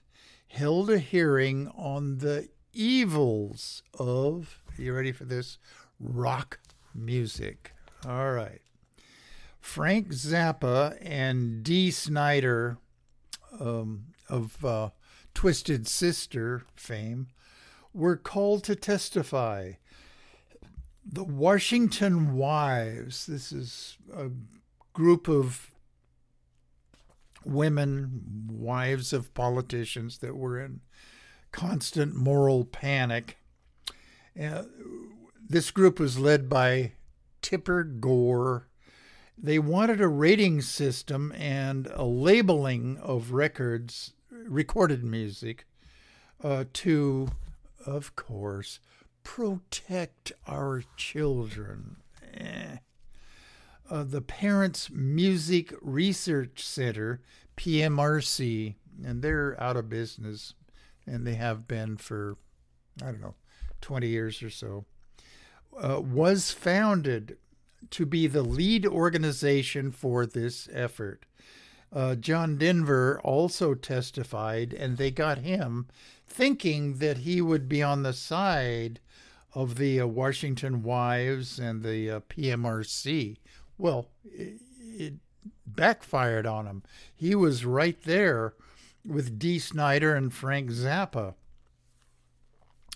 held 0.50 0.92
a 0.92 1.00
hearing 1.00 1.68
on 1.70 2.20
the 2.20 2.50
evils 2.74 3.82
of, 3.98 4.62
you 4.78 4.94
ready 4.94 5.12
for 5.12 5.26
this? 5.26 5.58
Rock 6.00 6.60
music. 6.94 7.74
All 8.08 8.34
right. 8.34 8.62
Frank 9.60 10.10
Zappa 10.10 10.96
and 11.02 11.64
Dee 11.64 11.90
Snider 11.90 12.78
um, 13.60 14.14
of 14.30 14.64
uh, 14.64 14.90
Twisted 15.34 15.88
Sister 15.88 16.66
fame 16.76 17.30
were 17.94 18.16
called 18.16 18.64
to 18.66 18.76
testify 18.76 19.72
the 21.12 21.24
Washington 21.26 22.34
Wives, 22.34 23.26
this 23.26 23.52
is 23.52 23.98
a 24.16 24.30
group 24.94 25.28
of 25.28 25.72
women, 27.44 28.48
wives 28.50 29.12
of 29.12 29.34
politicians 29.34 30.20
that 30.20 30.38
were 30.38 30.60
in 30.60 30.80
constant 31.52 32.16
moral 32.16 32.64
panic. 32.64 33.38
Uh, 34.42 34.64
this 35.50 35.70
group 35.70 36.00
was 36.00 36.18
led 36.18 36.48
by 36.48 36.94
Tipper 37.42 37.84
Gore. 37.84 38.68
They 39.38 39.60
wanted 39.60 40.00
a 40.00 40.08
rating 40.08 40.62
system 40.62 41.34
and 41.36 41.88
a 41.88 42.06
labeling 42.06 42.98
of 43.00 43.34
records, 43.34 44.14
recorded 44.30 45.04
music, 45.04 45.66
uh, 46.42 46.66
to, 46.74 47.30
of 47.86 48.16
course, 48.16 48.80
protect 49.24 50.32
our 50.48 50.84
children. 50.96 51.98
Eh. 52.34 52.78
Uh, 53.90 54.04
the 54.04 54.22
Parents 54.22 54.90
Music 54.90 55.74
Research 55.82 56.66
Center, 56.66 57.22
PMRC, 57.58 58.76
and 59.04 59.22
they're 59.22 59.62
out 59.62 59.76
of 59.76 59.90
business, 59.90 60.54
and 61.06 61.28
they 61.28 61.36
have 61.36 61.68
been 61.68 61.98
for, 61.98 62.38
I 63.02 63.08
don't 63.08 63.22
know, 63.22 63.36
20 63.82 64.08
years 64.08 64.42
or 64.42 64.50
so, 64.50 64.86
uh, 65.78 66.00
was 66.00 66.52
founded 66.52 67.38
to 67.90 68.06
be 68.06 68.28
the 68.28 68.44
lead 68.44 68.86
organization 68.86 69.92
for 69.92 70.26
this 70.26 70.70
effort. 70.72 71.26
Uh, 71.94 72.16
John 72.16 72.58
Denver 72.58 73.20
also 73.24 73.74
testified, 73.74 74.74
and 74.74 74.98
they 74.98 75.12
got 75.12 75.40
him 75.40 75.88
thinking 76.26 77.00
that 77.00 77.20
he 77.20 77.42
would 77.42 77.68
be 77.68 77.84
on 77.84 78.04
the 78.04 78.14
side 78.14 79.02
of 79.54 79.76
the 79.76 80.00
uh, 80.00 80.08
Washington 80.08 80.84
Wives 80.84 81.60
and 81.60 81.84
the 81.84 82.10
uh, 82.10 82.20
PMRC. 82.22 83.38
Well, 83.78 84.08
it, 84.24 84.62
it, 84.80 85.14
backfired 85.66 86.46
on 86.46 86.68
him. 86.68 86.84
He 87.16 87.34
was 87.34 87.66
right 87.66 88.00
there 88.04 88.54
with 89.06 89.40
Dee 89.40 89.58
Snider 89.58 90.16
and 90.16 90.34
Frank 90.34 90.70
Zappa. 90.70 91.34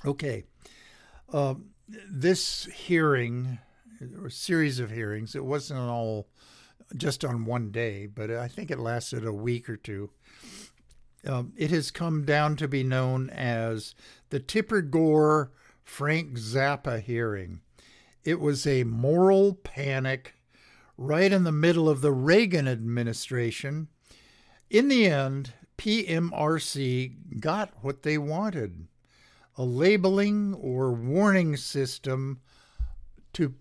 Okay. 0.06 0.43
Uh, 1.32 1.56
this 1.88 2.66
hearing, 2.66 3.60
or 4.22 4.30
series 4.30 4.80
of 4.80 4.91
hearings, 4.91 5.36
it 5.36 5.45
wasn't 5.45 5.80
all 5.80 6.28
just 6.95 7.26
on 7.26 7.45
one 7.45 7.72
day, 7.72 8.06
but 8.06 8.30
I 8.30 8.47
think 8.47 8.70
it 8.70 8.80
lasted 8.80 9.26
a 9.26 9.34
week 9.34 9.70
or 9.70 9.78
two. 9.78 10.12
Um, 11.26 11.53
it 11.58 11.72
has 11.72 11.89
come 11.89 12.24
down 12.24 12.56
to 12.58 12.68
be 12.68 12.84
known 12.84 13.30
as 13.32 13.95
the 14.30 14.39
Tipper 14.39 14.82
Gore 14.82 15.51
Frank 15.86 16.34
Zappa 16.34 17.00
hearing. 17.00 17.62
It 18.24 18.40
was 18.40 18.68
a 18.68 18.84
moral 18.84 19.54
panic 19.54 20.34
right 20.98 21.32
in 21.32 21.44
the 21.44 21.52
middle 21.52 21.88
of 21.88 22.02
the 22.02 22.12
Reagan 22.12 22.68
administration. 22.68 23.88
In 24.70 24.88
the 24.88 25.06
end, 25.06 25.54
PMRC 25.78 27.40
got 27.40 27.72
what 27.82 28.04
they 28.04 28.18
wanted 28.18 28.88
a 29.58 29.64
labeling 29.64 30.54
or 30.54 30.92
warning 30.92 31.56
system 31.56 32.42
to 33.32 33.54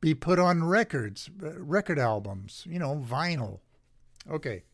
be 0.00 0.14
put 0.14 0.38
on 0.38 0.64
records, 0.64 1.30
record 1.40 1.98
albums, 1.98 2.64
you 2.68 2.78
know, 2.78 3.02
vinyl. 3.08 3.60
Okay. 4.30 4.64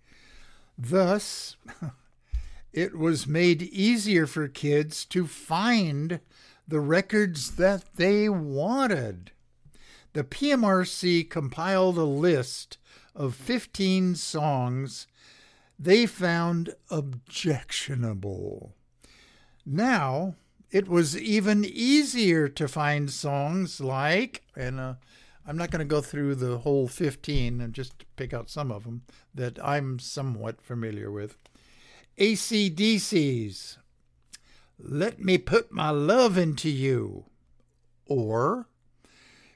Thus, 0.77 1.57
it 2.73 2.99
was 2.99 3.27
made 3.27 3.62
easier 3.62 4.27
for 4.27 4.49
kids 4.49 5.05
to 5.07 5.27
find 5.27 6.20
the 6.66 6.80
records 6.80 7.56
that 7.56 7.84
they 7.96 8.28
wanted. 8.28 9.32
The 10.12 10.24
PMRC 10.24 11.28
compiled 11.28 11.98
a 11.98 12.04
list 12.04 12.78
of 13.14 13.34
15 13.34 14.14
songs 14.14 15.06
they 15.78 16.06
found 16.06 16.74
objectionable. 16.90 18.72
Now, 19.66 20.36
it 20.70 20.88
was 20.88 21.18
even 21.18 21.64
easier 21.64 22.48
to 22.48 22.68
find 22.68 23.10
songs 23.10 23.80
like, 23.80 24.42
and 24.56 24.78
uh, 24.78 24.94
I'm 25.46 25.56
not 25.56 25.70
going 25.70 25.80
to 25.80 25.84
go 25.84 26.00
through 26.00 26.36
the 26.36 26.58
whole 26.58 26.86
15 26.86 27.60
and 27.60 27.74
just 27.74 28.04
pick 28.16 28.32
out 28.32 28.48
some 28.48 28.70
of 28.70 28.84
them 28.84 29.02
that 29.34 29.58
I'm 29.64 29.98
somewhat 29.98 30.60
familiar 30.62 31.10
with. 31.10 31.36
ACDC's 32.18 33.78
Let 34.85 35.20
Me 35.20 35.39
Put 35.39 35.70
My 35.70 35.91
Love 35.91 36.37
Into 36.37 36.68
You, 36.68 37.26
or 38.07 38.66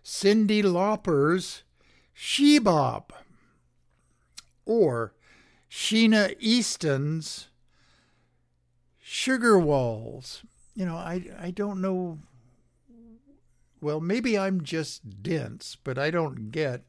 Cyndi 0.04 0.62
Lauper's 0.62 1.64
She 2.14 2.60
Bop, 2.60 3.12
or 4.64 5.14
Sheena 5.68 6.36
Easton's 6.38 7.48
Sugar 9.00 9.58
Walls. 9.58 10.44
You 10.74 10.86
know, 10.86 10.96
I, 10.96 11.24
I 11.40 11.50
don't 11.50 11.80
know. 11.80 12.18
Well, 13.80 14.00
maybe 14.00 14.38
I'm 14.38 14.62
just 14.62 15.22
dense, 15.22 15.76
but 15.82 15.98
I 15.98 16.10
don't 16.10 16.50
get 16.50 16.82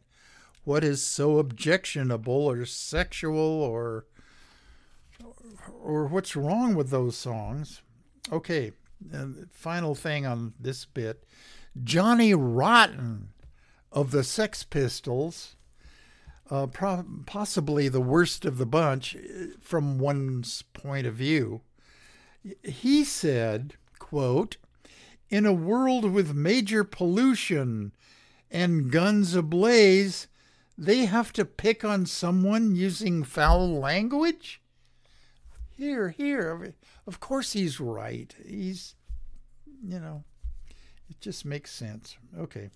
what 0.64 0.84
is 0.84 1.04
so 1.04 1.40
objectionable 1.40 2.46
or 2.46 2.66
sexual 2.66 3.40
or 3.40 4.06
or 5.82 6.06
what's 6.08 6.36
wrong 6.36 6.76
with 6.76 6.90
those 6.90 7.18
songs. 7.18 7.82
Okay, 8.32 8.74
final 9.52 9.96
thing 9.96 10.26
on 10.26 10.54
this 10.60 10.86
bit. 10.86 11.24
Johnny 11.84 12.34
Rotten 12.34 13.30
of 13.92 14.12
the 14.12 14.24
Sex 14.24 14.64
Pistols, 14.64 15.56
uh, 16.50 16.68
pro- 16.68 17.06
possibly 17.26 17.88
the 17.88 18.02
worst 18.02 18.46
of 18.46 18.58
the 18.58 18.66
bunch 18.66 19.16
uh, 19.16 19.46
from 19.62 20.00
one's 20.00 20.64
point 20.74 21.08
of 21.08 21.14
view. 21.14 21.62
He 22.64 23.04
said, 23.04 23.74
quote, 24.00 24.58
in 25.30 25.46
a 25.46 25.54
world 25.54 26.06
with 26.12 26.34
major 26.34 26.84
pollution 26.84 27.92
and 28.50 28.92
guns 28.92 29.36
ablaze, 29.36 30.28
they 30.78 31.06
have 31.06 31.34
to 31.34 31.44
pick 31.44 31.84
on 31.84 32.06
someone 32.06 32.76
using 32.76 33.24
foul 33.24 33.80
language? 33.80 34.62
Here, 35.76 36.10
here. 36.10 36.74
Of 37.08 37.20
course 37.22 37.54
he's 37.54 37.80
right. 37.80 38.36
He's, 38.46 38.96
you 39.82 40.00
know, 40.00 40.24
it 41.10 41.20
just 41.22 41.46
makes 41.46 41.72
sense. 41.72 42.18
Okay. 42.38 42.70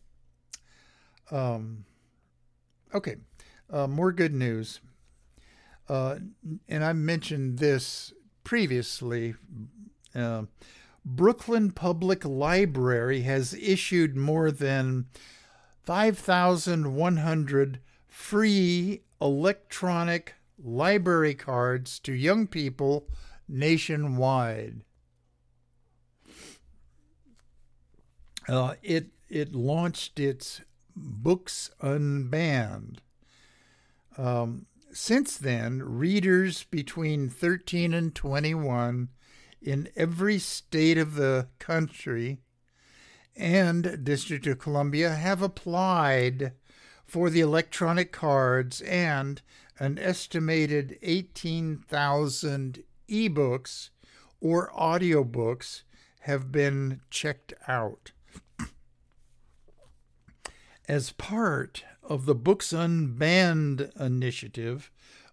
Um, 1.30 1.84
okay. 2.96 3.18
Uh, 3.70 3.88
more 3.88 4.14
good 4.14 4.34
news. 4.34 4.80
Uh, 5.90 6.20
and 6.70 6.84
I 6.84 6.94
mentioned 6.94 7.60
this 7.60 8.14
previously. 8.46 9.36
Uh, 10.16 10.44
Brooklyn 11.04 11.72
Public 11.72 12.24
Library 12.24 13.22
has 13.24 13.54
issued 13.56 14.16
more 14.16 14.50
than 14.52 15.08
5,100 15.84 17.80
free 18.08 19.02
electronic 19.20 20.36
library 20.64 21.34
cards 21.34 22.00
to 22.00 22.14
young 22.14 22.48
people 22.48 23.08
nationwide. 23.52 24.82
Uh, 28.48 28.76
it 28.82 29.08
it 29.30 29.54
launched 29.54 30.20
its 30.20 30.62
Books 30.96 31.72
Unbanned. 31.82 32.98
Um, 34.18 34.66
since 34.92 35.38
then, 35.38 35.82
readers 35.84 36.64
between 36.66 37.30
13 37.30 37.94
and 37.94 38.14
21 38.14 39.10
in 39.62 39.88
every 39.96 40.38
state 40.38 40.98
of 40.98 41.16
the 41.16 41.48
country 41.60 42.40
and 43.36 44.04
District 44.04 44.46
of 44.48 44.60
Columbia 44.60 45.12
have 45.12 45.42
applied 45.42 46.52
for 47.06 47.30
the 47.30 47.40
electronic 47.40 48.12
cards 48.12 48.82
and 48.82 49.42
an 49.80 49.98
estimated 49.98 50.98
18,000 51.02 52.84
ebooks 53.12 53.90
or 54.40 54.72
audiobooks 54.72 55.84
have 56.22 56.52
been 56.52 57.02
checked 57.10 57.54
out. 57.68 58.12
As 60.88 61.12
part 61.12 61.84
of 62.04 62.26
the 62.26 62.36
Books 62.36 62.74
Unbanned 62.74 63.96
initiative, 64.00 64.92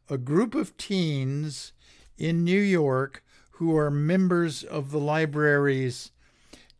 a 0.08 0.18
group 0.18 0.54
of 0.54 0.76
teens 0.76 1.72
in 2.16 2.44
New 2.44 2.60
York 2.60 3.24
who 3.52 3.76
are 3.76 3.90
members 3.90 4.62
of 4.62 4.90
the 4.90 5.00
library's 5.00 6.10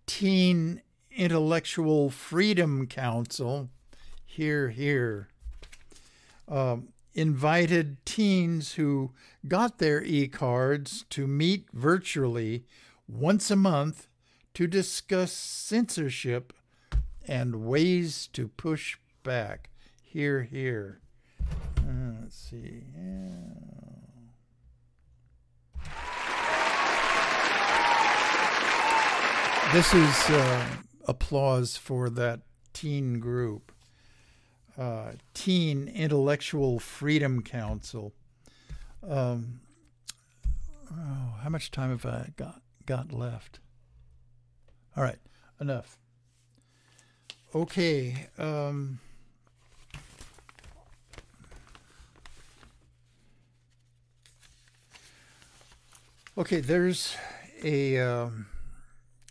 Teen 0.07 0.83
Intellectual 1.11 2.11
Freedom 2.11 2.87
Council, 2.87 3.69
here, 4.25 4.69
here, 4.69 5.29
um, 6.47 6.89
invited 7.19 7.97
teens 8.07 8.75
who 8.75 9.11
got 9.49 9.79
their 9.79 10.03
e 10.05 10.29
cards 10.29 11.05
to 11.11 11.27
meet 11.27 11.67
virtually 11.73 12.65
once 13.09 13.51
a 13.51 13.57
month 13.57 14.07
to 14.55 14.69
discuss 14.69 15.33
censorship 15.33 16.53
and 17.27 17.57
ways 17.57 18.29
to 18.29 18.47
push 18.47 18.99
back. 19.25 19.71
Here, 20.01 20.45
here. 20.45 21.01
Uh, 21.79 22.23
let's 22.23 22.37
see. 22.37 22.85
Yeah. 22.97 23.69
This 29.73 29.93
is 29.93 30.31
uh, 30.31 30.67
applause 31.07 31.77
for 31.77 32.09
that 32.11 32.41
teen 32.73 33.19
group, 33.19 33.73
uh, 34.79 35.13
Teen 35.35 35.89
Intellectual 35.89 36.79
Freedom 36.79 37.43
Council. 37.43 38.13
Um, 39.07 39.61
oh, 40.93 41.35
how 41.43 41.49
much 41.49 41.71
time 41.71 41.91
have 41.91 42.07
I 42.07 42.31
got 42.37 42.63
got 42.87 43.13
left? 43.13 43.61
All 44.97 45.03
right, 45.03 45.19
enough. 45.61 45.99
Okay. 47.55 48.29
Um, 48.39 49.01
okay, 56.37 56.61
there's 56.61 57.17
a. 57.63 57.99
Um, 57.99 58.47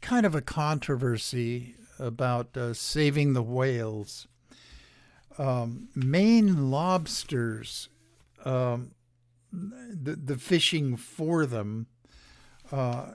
kind 0.07 0.25
of 0.25 0.33
a 0.33 0.41
controversy 0.41 1.75
about 1.99 2.55
uh, 2.55 2.73
saving 2.73 3.33
the 3.33 3.43
whales. 3.43 4.25
Um, 5.37 5.89
Maine 5.95 6.71
lobsters, 6.71 7.89
um, 8.45 8.91
the, 9.51 10.15
the 10.15 10.37
fishing 10.37 10.97
for 10.97 11.45
them 11.45 11.87
uh, 12.71 13.11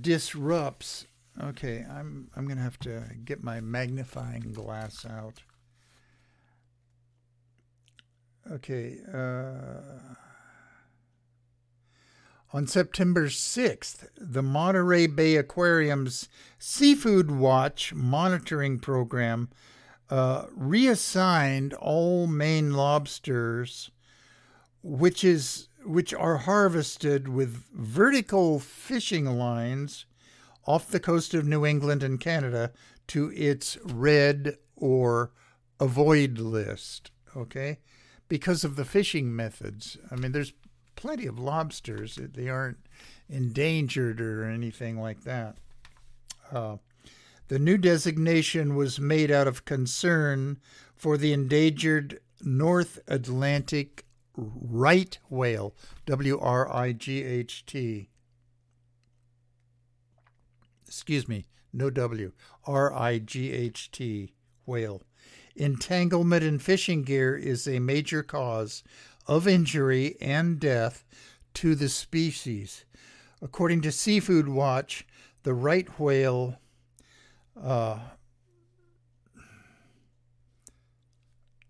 disrupts. 0.00 1.06
Okay, 1.40 1.84
I'm 1.88 2.30
I'm 2.34 2.48
gonna 2.48 2.62
have 2.62 2.78
to 2.80 3.04
get 3.24 3.42
my 3.42 3.60
magnifying 3.60 4.52
glass 4.52 5.06
out. 5.06 5.42
Okay. 8.50 8.98
Uh, 9.12 10.14
on 12.50 12.66
September 12.66 13.26
6th, 13.26 14.08
the 14.16 14.42
Monterey 14.42 15.06
Bay 15.06 15.36
Aquarium's 15.36 16.30
Seafood 16.58 17.30
Watch 17.30 17.92
monitoring 17.92 18.78
program 18.78 19.50
uh, 20.10 20.46
reassigned 20.54 21.74
all 21.74 22.26
Maine 22.26 22.72
lobsters, 22.72 23.90
which 24.82 25.22
is 25.24 25.68
which 25.84 26.12
are 26.12 26.38
harvested 26.38 27.28
with 27.28 27.64
vertical 27.72 28.58
fishing 28.58 29.24
lines 29.24 30.06
off 30.66 30.88
the 30.88 31.00
coast 31.00 31.32
of 31.32 31.46
New 31.46 31.64
England 31.64 32.02
and 32.02 32.20
Canada, 32.20 32.72
to 33.06 33.32
its 33.34 33.78
red 33.84 34.58
or 34.76 35.30
avoid 35.80 36.38
list. 36.38 37.10
Okay, 37.36 37.78
because 38.28 38.64
of 38.64 38.76
the 38.76 38.84
fishing 38.84 39.34
methods. 39.34 39.96
I 40.10 40.16
mean, 40.16 40.32
there's 40.32 40.52
plenty 40.96 41.26
of 41.26 41.38
lobsters. 41.38 42.18
They 42.20 42.48
aren't 42.48 42.78
endangered 43.28 44.20
or 44.20 44.44
anything 44.44 45.00
like 45.00 45.22
that. 45.24 45.56
Uh, 46.50 46.76
the 47.48 47.58
new 47.58 47.78
designation 47.78 48.76
was 48.76 49.00
made 49.00 49.30
out 49.30 49.46
of 49.46 49.64
concern 49.64 50.58
for 50.94 51.16
the 51.16 51.32
endangered 51.32 52.20
North 52.42 52.98
Atlantic 53.08 54.04
right 54.36 55.18
whale, 55.28 55.74
W 56.06 56.38
R 56.38 56.70
I 56.72 56.92
G 56.92 57.24
H 57.24 57.64
T. 57.66 58.10
Excuse 60.86 61.28
me, 61.28 61.46
no 61.72 61.90
W, 61.90 62.32
R 62.66 62.94
I 62.94 63.18
G 63.18 63.52
H 63.52 63.90
T 63.90 64.32
whale. 64.64 65.02
Entanglement 65.56 66.44
in 66.44 66.58
fishing 66.58 67.02
gear 67.02 67.36
is 67.36 67.66
a 67.66 67.80
major 67.80 68.22
cause 68.22 68.84
of 69.26 69.48
injury 69.48 70.16
and 70.20 70.60
death 70.60 71.04
to 71.54 71.74
the 71.74 71.88
species. 71.88 72.84
According 73.42 73.80
to 73.82 73.92
Seafood 73.92 74.48
Watch, 74.48 75.06
the 75.42 75.54
right 75.54 75.98
whale 75.98 76.58
uh, 77.62 77.98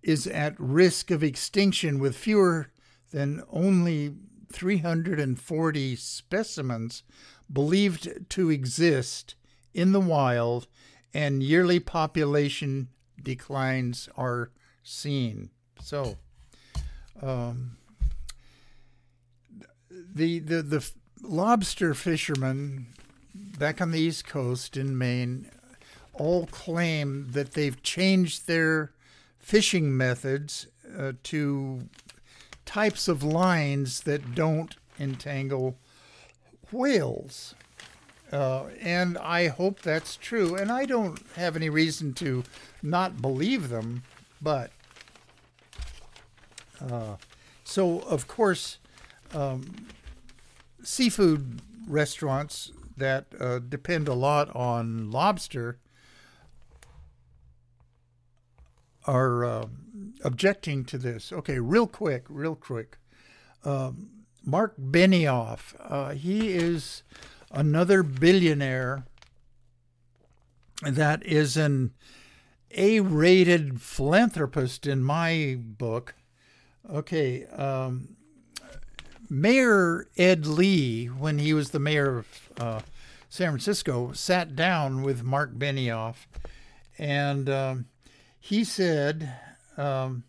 is 0.03 0.27
at 0.27 0.55
risk 0.59 1.11
of 1.11 1.23
extinction 1.23 1.99
with 1.99 2.17
fewer 2.17 2.71
than 3.13 3.43
only 3.51 4.15
340 4.53 5.97
specimens 5.97 7.03
believed 7.53 8.31
to 8.31 8.51
exist 8.51 9.35
in 9.75 9.93
the 9.93 10.01
wild, 10.01 10.67
and 11.13 11.43
yearly 11.43 11.81
population 11.81 12.89
declines 13.23 14.09
are 14.17 14.51
seen. 14.83 15.51
So, 15.81 16.17
um, 17.23 17.77
the 19.91 20.39
the 20.39 20.63
the 20.63 20.91
lobster 21.23 21.95
fishermen 21.95 22.87
back 23.35 23.81
on 23.81 23.91
the 23.91 24.01
East 24.01 24.27
Coast 24.27 24.77
in 24.77 24.97
Maine 24.97 25.51
all 26.19 26.47
claim 26.47 27.29
that 27.31 27.53
they've 27.53 27.83
changed 27.83 28.47
their 28.47 28.93
fishing 29.39 29.97
methods 29.97 30.67
uh, 30.99 31.13
to 31.23 31.89
types 32.67 33.09
of 33.09 33.23
lines 33.23 34.03
that 34.03 34.35
don't 34.35 34.77
entangle 35.01 35.77
whales. 36.71 37.55
Uh, 38.31 38.65
and 38.83 39.17
I 39.19 39.49
hope 39.49 39.81
that's 39.81 40.17
true. 40.17 40.55
And 40.55 40.71
I 40.71 40.85
don't 40.85 41.19
have 41.37 41.57
any 41.57 41.71
reason 41.71 42.13
to 42.15 42.45
not 42.83 43.23
believe 43.23 43.71
them, 43.71 44.03
but 44.43 44.71
uh, 46.81 47.17
so 47.65 48.01
of 48.01 48.29
course, 48.29 48.79
um, 49.35 49.87
seafood 50.83 51.61
restaurants 51.87 52.71
that 52.97 53.27
uh, 53.41 53.61
depend 53.61 54.09
a 54.09 54.15
lot 54.15 54.55
on 54.55 55.11
lobster 55.11 55.79
are 59.05 59.45
uh, 59.45 59.67
objecting 60.25 60.85
to 60.87 60.99
this. 60.99 61.33
Okay, 61.33 61.59
real 61.59 61.87
quick, 61.87 62.25
real 62.29 62.55
quick. 62.55 62.99
Um, 63.65 64.11
Mark 64.45 64.77
Benioff, 64.79 65.75
uh, 65.81 66.11
he 66.15 66.51
is 66.51 67.03
another 67.51 68.03
billionaire 68.03 69.05
that 70.83 71.25
is 71.25 71.57
an 71.57 71.93
A 72.71 73.01
rated 73.01 73.81
philanthropist 73.83 74.87
in 74.87 75.03
my 75.03 75.57
book. 75.59 76.15
Okay, 76.89 77.47
um, 77.47 78.17
Mayor 79.29 80.07
Ed 80.17 80.47
Lee, 80.47 81.07
when 81.07 81.39
he 81.39 81.53
was 81.53 81.71
the 81.71 81.79
mayor 81.79 82.19
of 82.19 82.51
uh, 82.59 82.81
San 83.29 83.51
Francisco, 83.51 84.13
sat 84.13 84.57
down 84.57 85.03
with 85.03 85.23
Mark 85.23 85.55
Benioff, 85.55 86.27
and 86.97 87.51
um, 87.51 87.87
he 88.49 88.65
said, 88.65 89.31
um, 89.77 90.25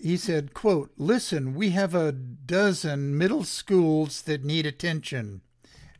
he 0.00 0.16
said, 0.16 0.54
"quote 0.54 0.92
Listen, 0.96 1.54
we 1.54 1.70
have 1.70 1.96
a 1.96 2.12
dozen 2.12 3.18
middle 3.18 3.42
schools 3.42 4.22
that 4.22 4.44
need 4.44 4.66
attention," 4.66 5.40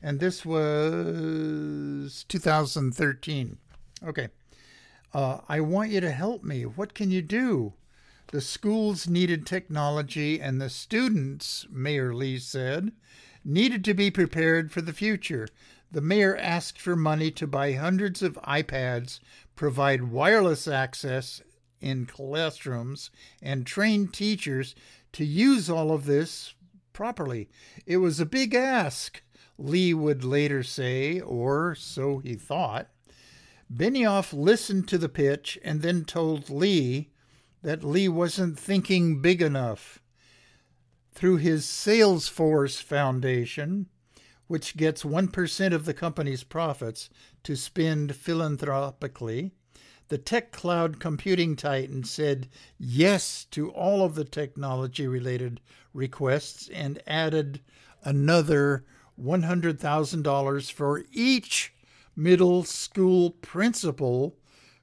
and 0.01 0.21
this 0.21 0.47
was 0.47 2.25
2013. 2.29 3.59
Okay, 4.05 4.29
uh, 5.13 5.41
I 5.49 5.61
want 5.61 5.91
you 5.91 6.01
to 6.03 6.13
help 6.13 6.45
me. 6.45 6.65
What 6.65 6.95
can 6.95 7.11
you 7.11 7.23
do? 7.23 7.73
The 8.29 8.41
schools 8.41 9.09
needed 9.09 9.45
technology, 9.45 10.41
and 10.41 10.61
the 10.61 10.71
students, 10.71 11.67
Mayor 11.69 12.15
Lee 12.15 12.39
said, 12.39 12.93
needed 13.45 13.85
to 13.87 13.95
be 13.95 14.09
prepared 14.13 14.71
for 14.71 14.83
the 14.83 14.93
future. 14.93 15.49
The 15.91 16.01
mayor 16.01 16.37
asked 16.37 16.81
for 16.81 16.95
money 16.95 17.33
to 17.33 17.49
buy 17.49 17.73
hundreds 17.73 18.23
of 18.23 18.39
iPads, 18.45 19.19
provide 19.57 20.11
wireless 20.11 20.67
access 20.67 21.43
in 21.81 22.07
classrooms, 22.07 23.11
and 23.43 23.67
train 23.67 24.07
teachers 24.09 24.75
to 25.13 25.25
use 25.25 25.71
all 25.71 25.93
of 25.93 26.05
this 26.05 26.55
properly. 26.93 27.49
It 27.87 27.99
was 27.99 28.21
a 28.21 28.27
big 28.27 28.55
ask, 28.55 29.23
Lee 29.59 29.95
would 29.95 30.25
later 30.25 30.63
say, 30.63 31.21
or 31.21 31.75
so 31.75 32.19
he 32.19 32.35
thought. 32.35 32.89
Benioff 33.73 34.33
listened 34.33 34.89
to 34.89 34.99
the 34.99 35.09
pitch 35.09 35.59
and 35.65 35.81
then 35.81 36.05
told 36.05 36.51
Lee 36.51 37.11
that 37.63 37.85
Lee 37.85 38.09
wasn't 38.09 38.59
thinking 38.59 39.21
big 39.21 39.41
enough. 39.41 40.01
Through 41.13 41.37
his 41.37 41.67
Salesforce 41.67 42.83
Foundation, 42.83 43.87
which 44.47 44.77
gets 44.77 45.03
1% 45.05 45.73
of 45.73 45.85
the 45.85 45.95
company's 45.95 46.43
profits 46.43 47.11
to 47.45 47.57
spend 47.57 48.15
philanthropically, 48.15 49.53
the 50.09 50.19
tech 50.19 50.51
cloud 50.53 50.99
computing 50.99 51.57
titan 51.57 52.05
said 52.05 52.49
yes 52.79 53.45
to 53.51 53.71
all 53.71 54.05
of 54.05 54.15
the 54.15 54.25
technology 54.25 55.07
related 55.07 55.61
requests 55.95 56.69
and 56.69 57.01
added 57.07 57.61
another 58.03 58.85
$100,000 59.21 60.73
for 60.73 61.05
each 61.13 61.73
middle 62.17 62.65
school 62.65 63.31
principal 63.31 64.37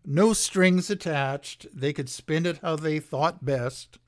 no 0.10 0.32
strings 0.32 0.90
attached. 0.90 1.68
They 1.74 1.92
could 1.92 2.10
spend 2.10 2.48
it 2.48 2.60
how 2.60 2.78
they 2.78 3.00
thought 3.00 3.44
best. 3.44 4.00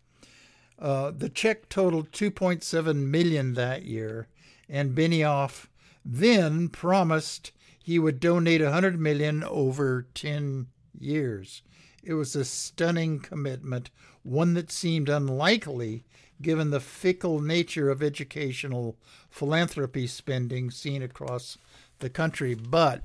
Uh, 0.80 1.12
the 1.12 1.28
check 1.28 1.68
totaled 1.68 2.12
2.7 2.12 2.95
million 2.95 3.54
that 3.56 3.84
year, 3.84 4.30
and 4.70 4.95
Benioff 4.95 5.68
then 6.06 6.70
promised 6.70 7.52
he 7.89 7.97
would 7.97 8.19
donate 8.19 8.61
100 8.61 8.99
million 8.99 9.43
over 9.43 10.05
10 10.13 10.67
years. 10.99 11.63
It 12.03 12.13
was 12.13 12.35
a 12.35 12.45
stunning 12.45 13.19
commitment, 13.19 13.89
one 14.21 14.53
that 14.53 14.71
seemed 14.71 15.09
unlikely 15.09 16.03
given 16.39 16.69
the 16.69 16.79
fickle 16.79 17.41
nature 17.41 17.89
of 17.89 18.03
educational 18.03 18.95
philanthropy 19.31 20.05
spending 20.05 20.69
seen 20.69 21.01
across 21.01 21.57
the 21.97 22.11
country. 22.11 22.53
But 22.53 23.01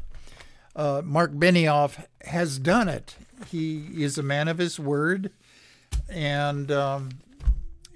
uh, 0.76 1.01
Mark 1.03 1.32
Benioff 1.32 2.05
has 2.20 2.59
done 2.59 2.91
it. 2.91 3.16
He 3.47 3.87
is 4.05 4.18
a 4.18 4.22
man 4.22 4.49
of 4.49 4.59
his 4.59 4.78
word, 4.78 5.30
and 6.11 6.70
um, 6.70 7.09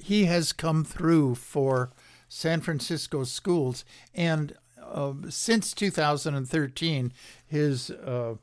he 0.03 0.25
has 0.25 0.55
come 0.55 0.87
through 0.87 1.35
for 1.35 1.91
San 2.31 2.63
Francisco 2.63 3.25
schools. 3.25 3.85
And 4.15 4.55
uh, 4.93 5.13
since 5.29 5.73
2013, 5.75 7.13
his 7.47 7.91
uh, 7.91 8.35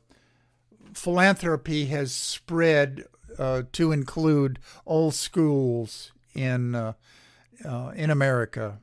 philanthropy 0.92 1.86
has 1.86 2.12
spread 2.12 3.04
uh, 3.38 3.62
to 3.72 3.92
include 3.92 4.58
all 4.84 5.10
schools 5.10 6.12
in 6.34 6.74
uh, 6.74 6.92
uh, 7.64 7.92
in 7.94 8.10
America. 8.10 8.78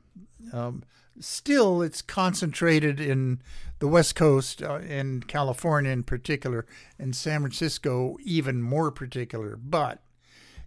Um, 0.52 0.84
still, 1.20 1.82
it's 1.82 2.02
concentrated 2.02 3.00
in 3.00 3.40
the 3.78 3.88
West 3.88 4.14
Coast 4.14 4.62
uh, 4.62 4.76
and 4.76 5.26
California 5.26 5.90
in 5.90 6.02
particular, 6.02 6.66
and 6.98 7.14
San 7.14 7.40
Francisco 7.40 8.16
even 8.22 8.62
more 8.62 8.90
particular. 8.90 9.56
But 9.56 10.00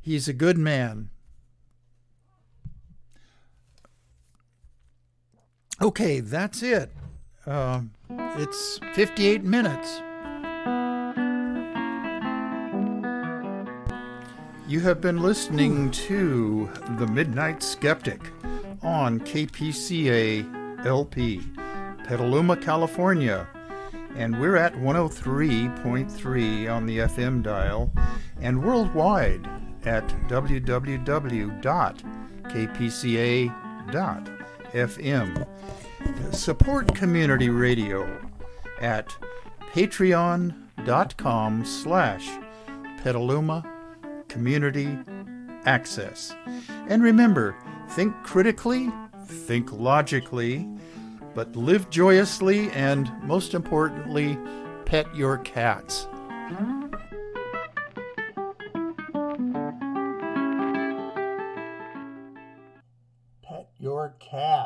he's 0.02 0.28
a 0.28 0.34
good 0.34 0.58
man. 0.58 1.10
Okay, 5.80 6.22
that's 6.22 6.64
it. 6.64 6.92
Uh, 7.46 7.82
it's 8.10 8.80
58 8.96 9.44
minutes. 9.44 10.02
You 14.68 14.80
have 14.80 15.00
been 15.02 15.22
listening 15.22 15.92
to 15.92 16.68
The 16.98 17.06
Midnight 17.06 17.62
Skeptic 17.62 18.20
on 18.82 19.20
KPCA 19.20 20.86
LP. 20.86 21.42
Petaluma, 22.06 22.58
California. 22.58 23.48
And 24.16 24.40
we're 24.40 24.56
at 24.56 24.74
103.3 24.74 26.72
on 26.74 26.88
the 26.88 26.98
FM 27.00 27.44
dial 27.44 27.92
and 28.42 28.64
worldwide 28.64 29.48
at 29.86 30.08
FM. 34.78 35.48
Support 36.34 36.94
community 36.96 37.50
radio 37.50 38.22
at 38.80 39.16
patreon.com 39.74 41.66
slash 41.66 42.30
Petaluma 43.02 43.64
Community 44.28 44.98
Access. 45.66 46.36
And 46.88 47.02
remember, 47.02 47.56
think 47.90 48.14
critically, 48.24 48.92
think 49.26 49.72
logically, 49.72 50.68
but 51.34 51.56
live 51.56 51.90
joyously 51.90 52.70
and, 52.72 53.12
most 53.24 53.54
importantly, 53.54 54.38
pet 54.86 55.14
your 55.16 55.40
cats. 55.40 56.08
Pet 63.44 63.70
your 63.80 64.16
cat. 64.20 64.57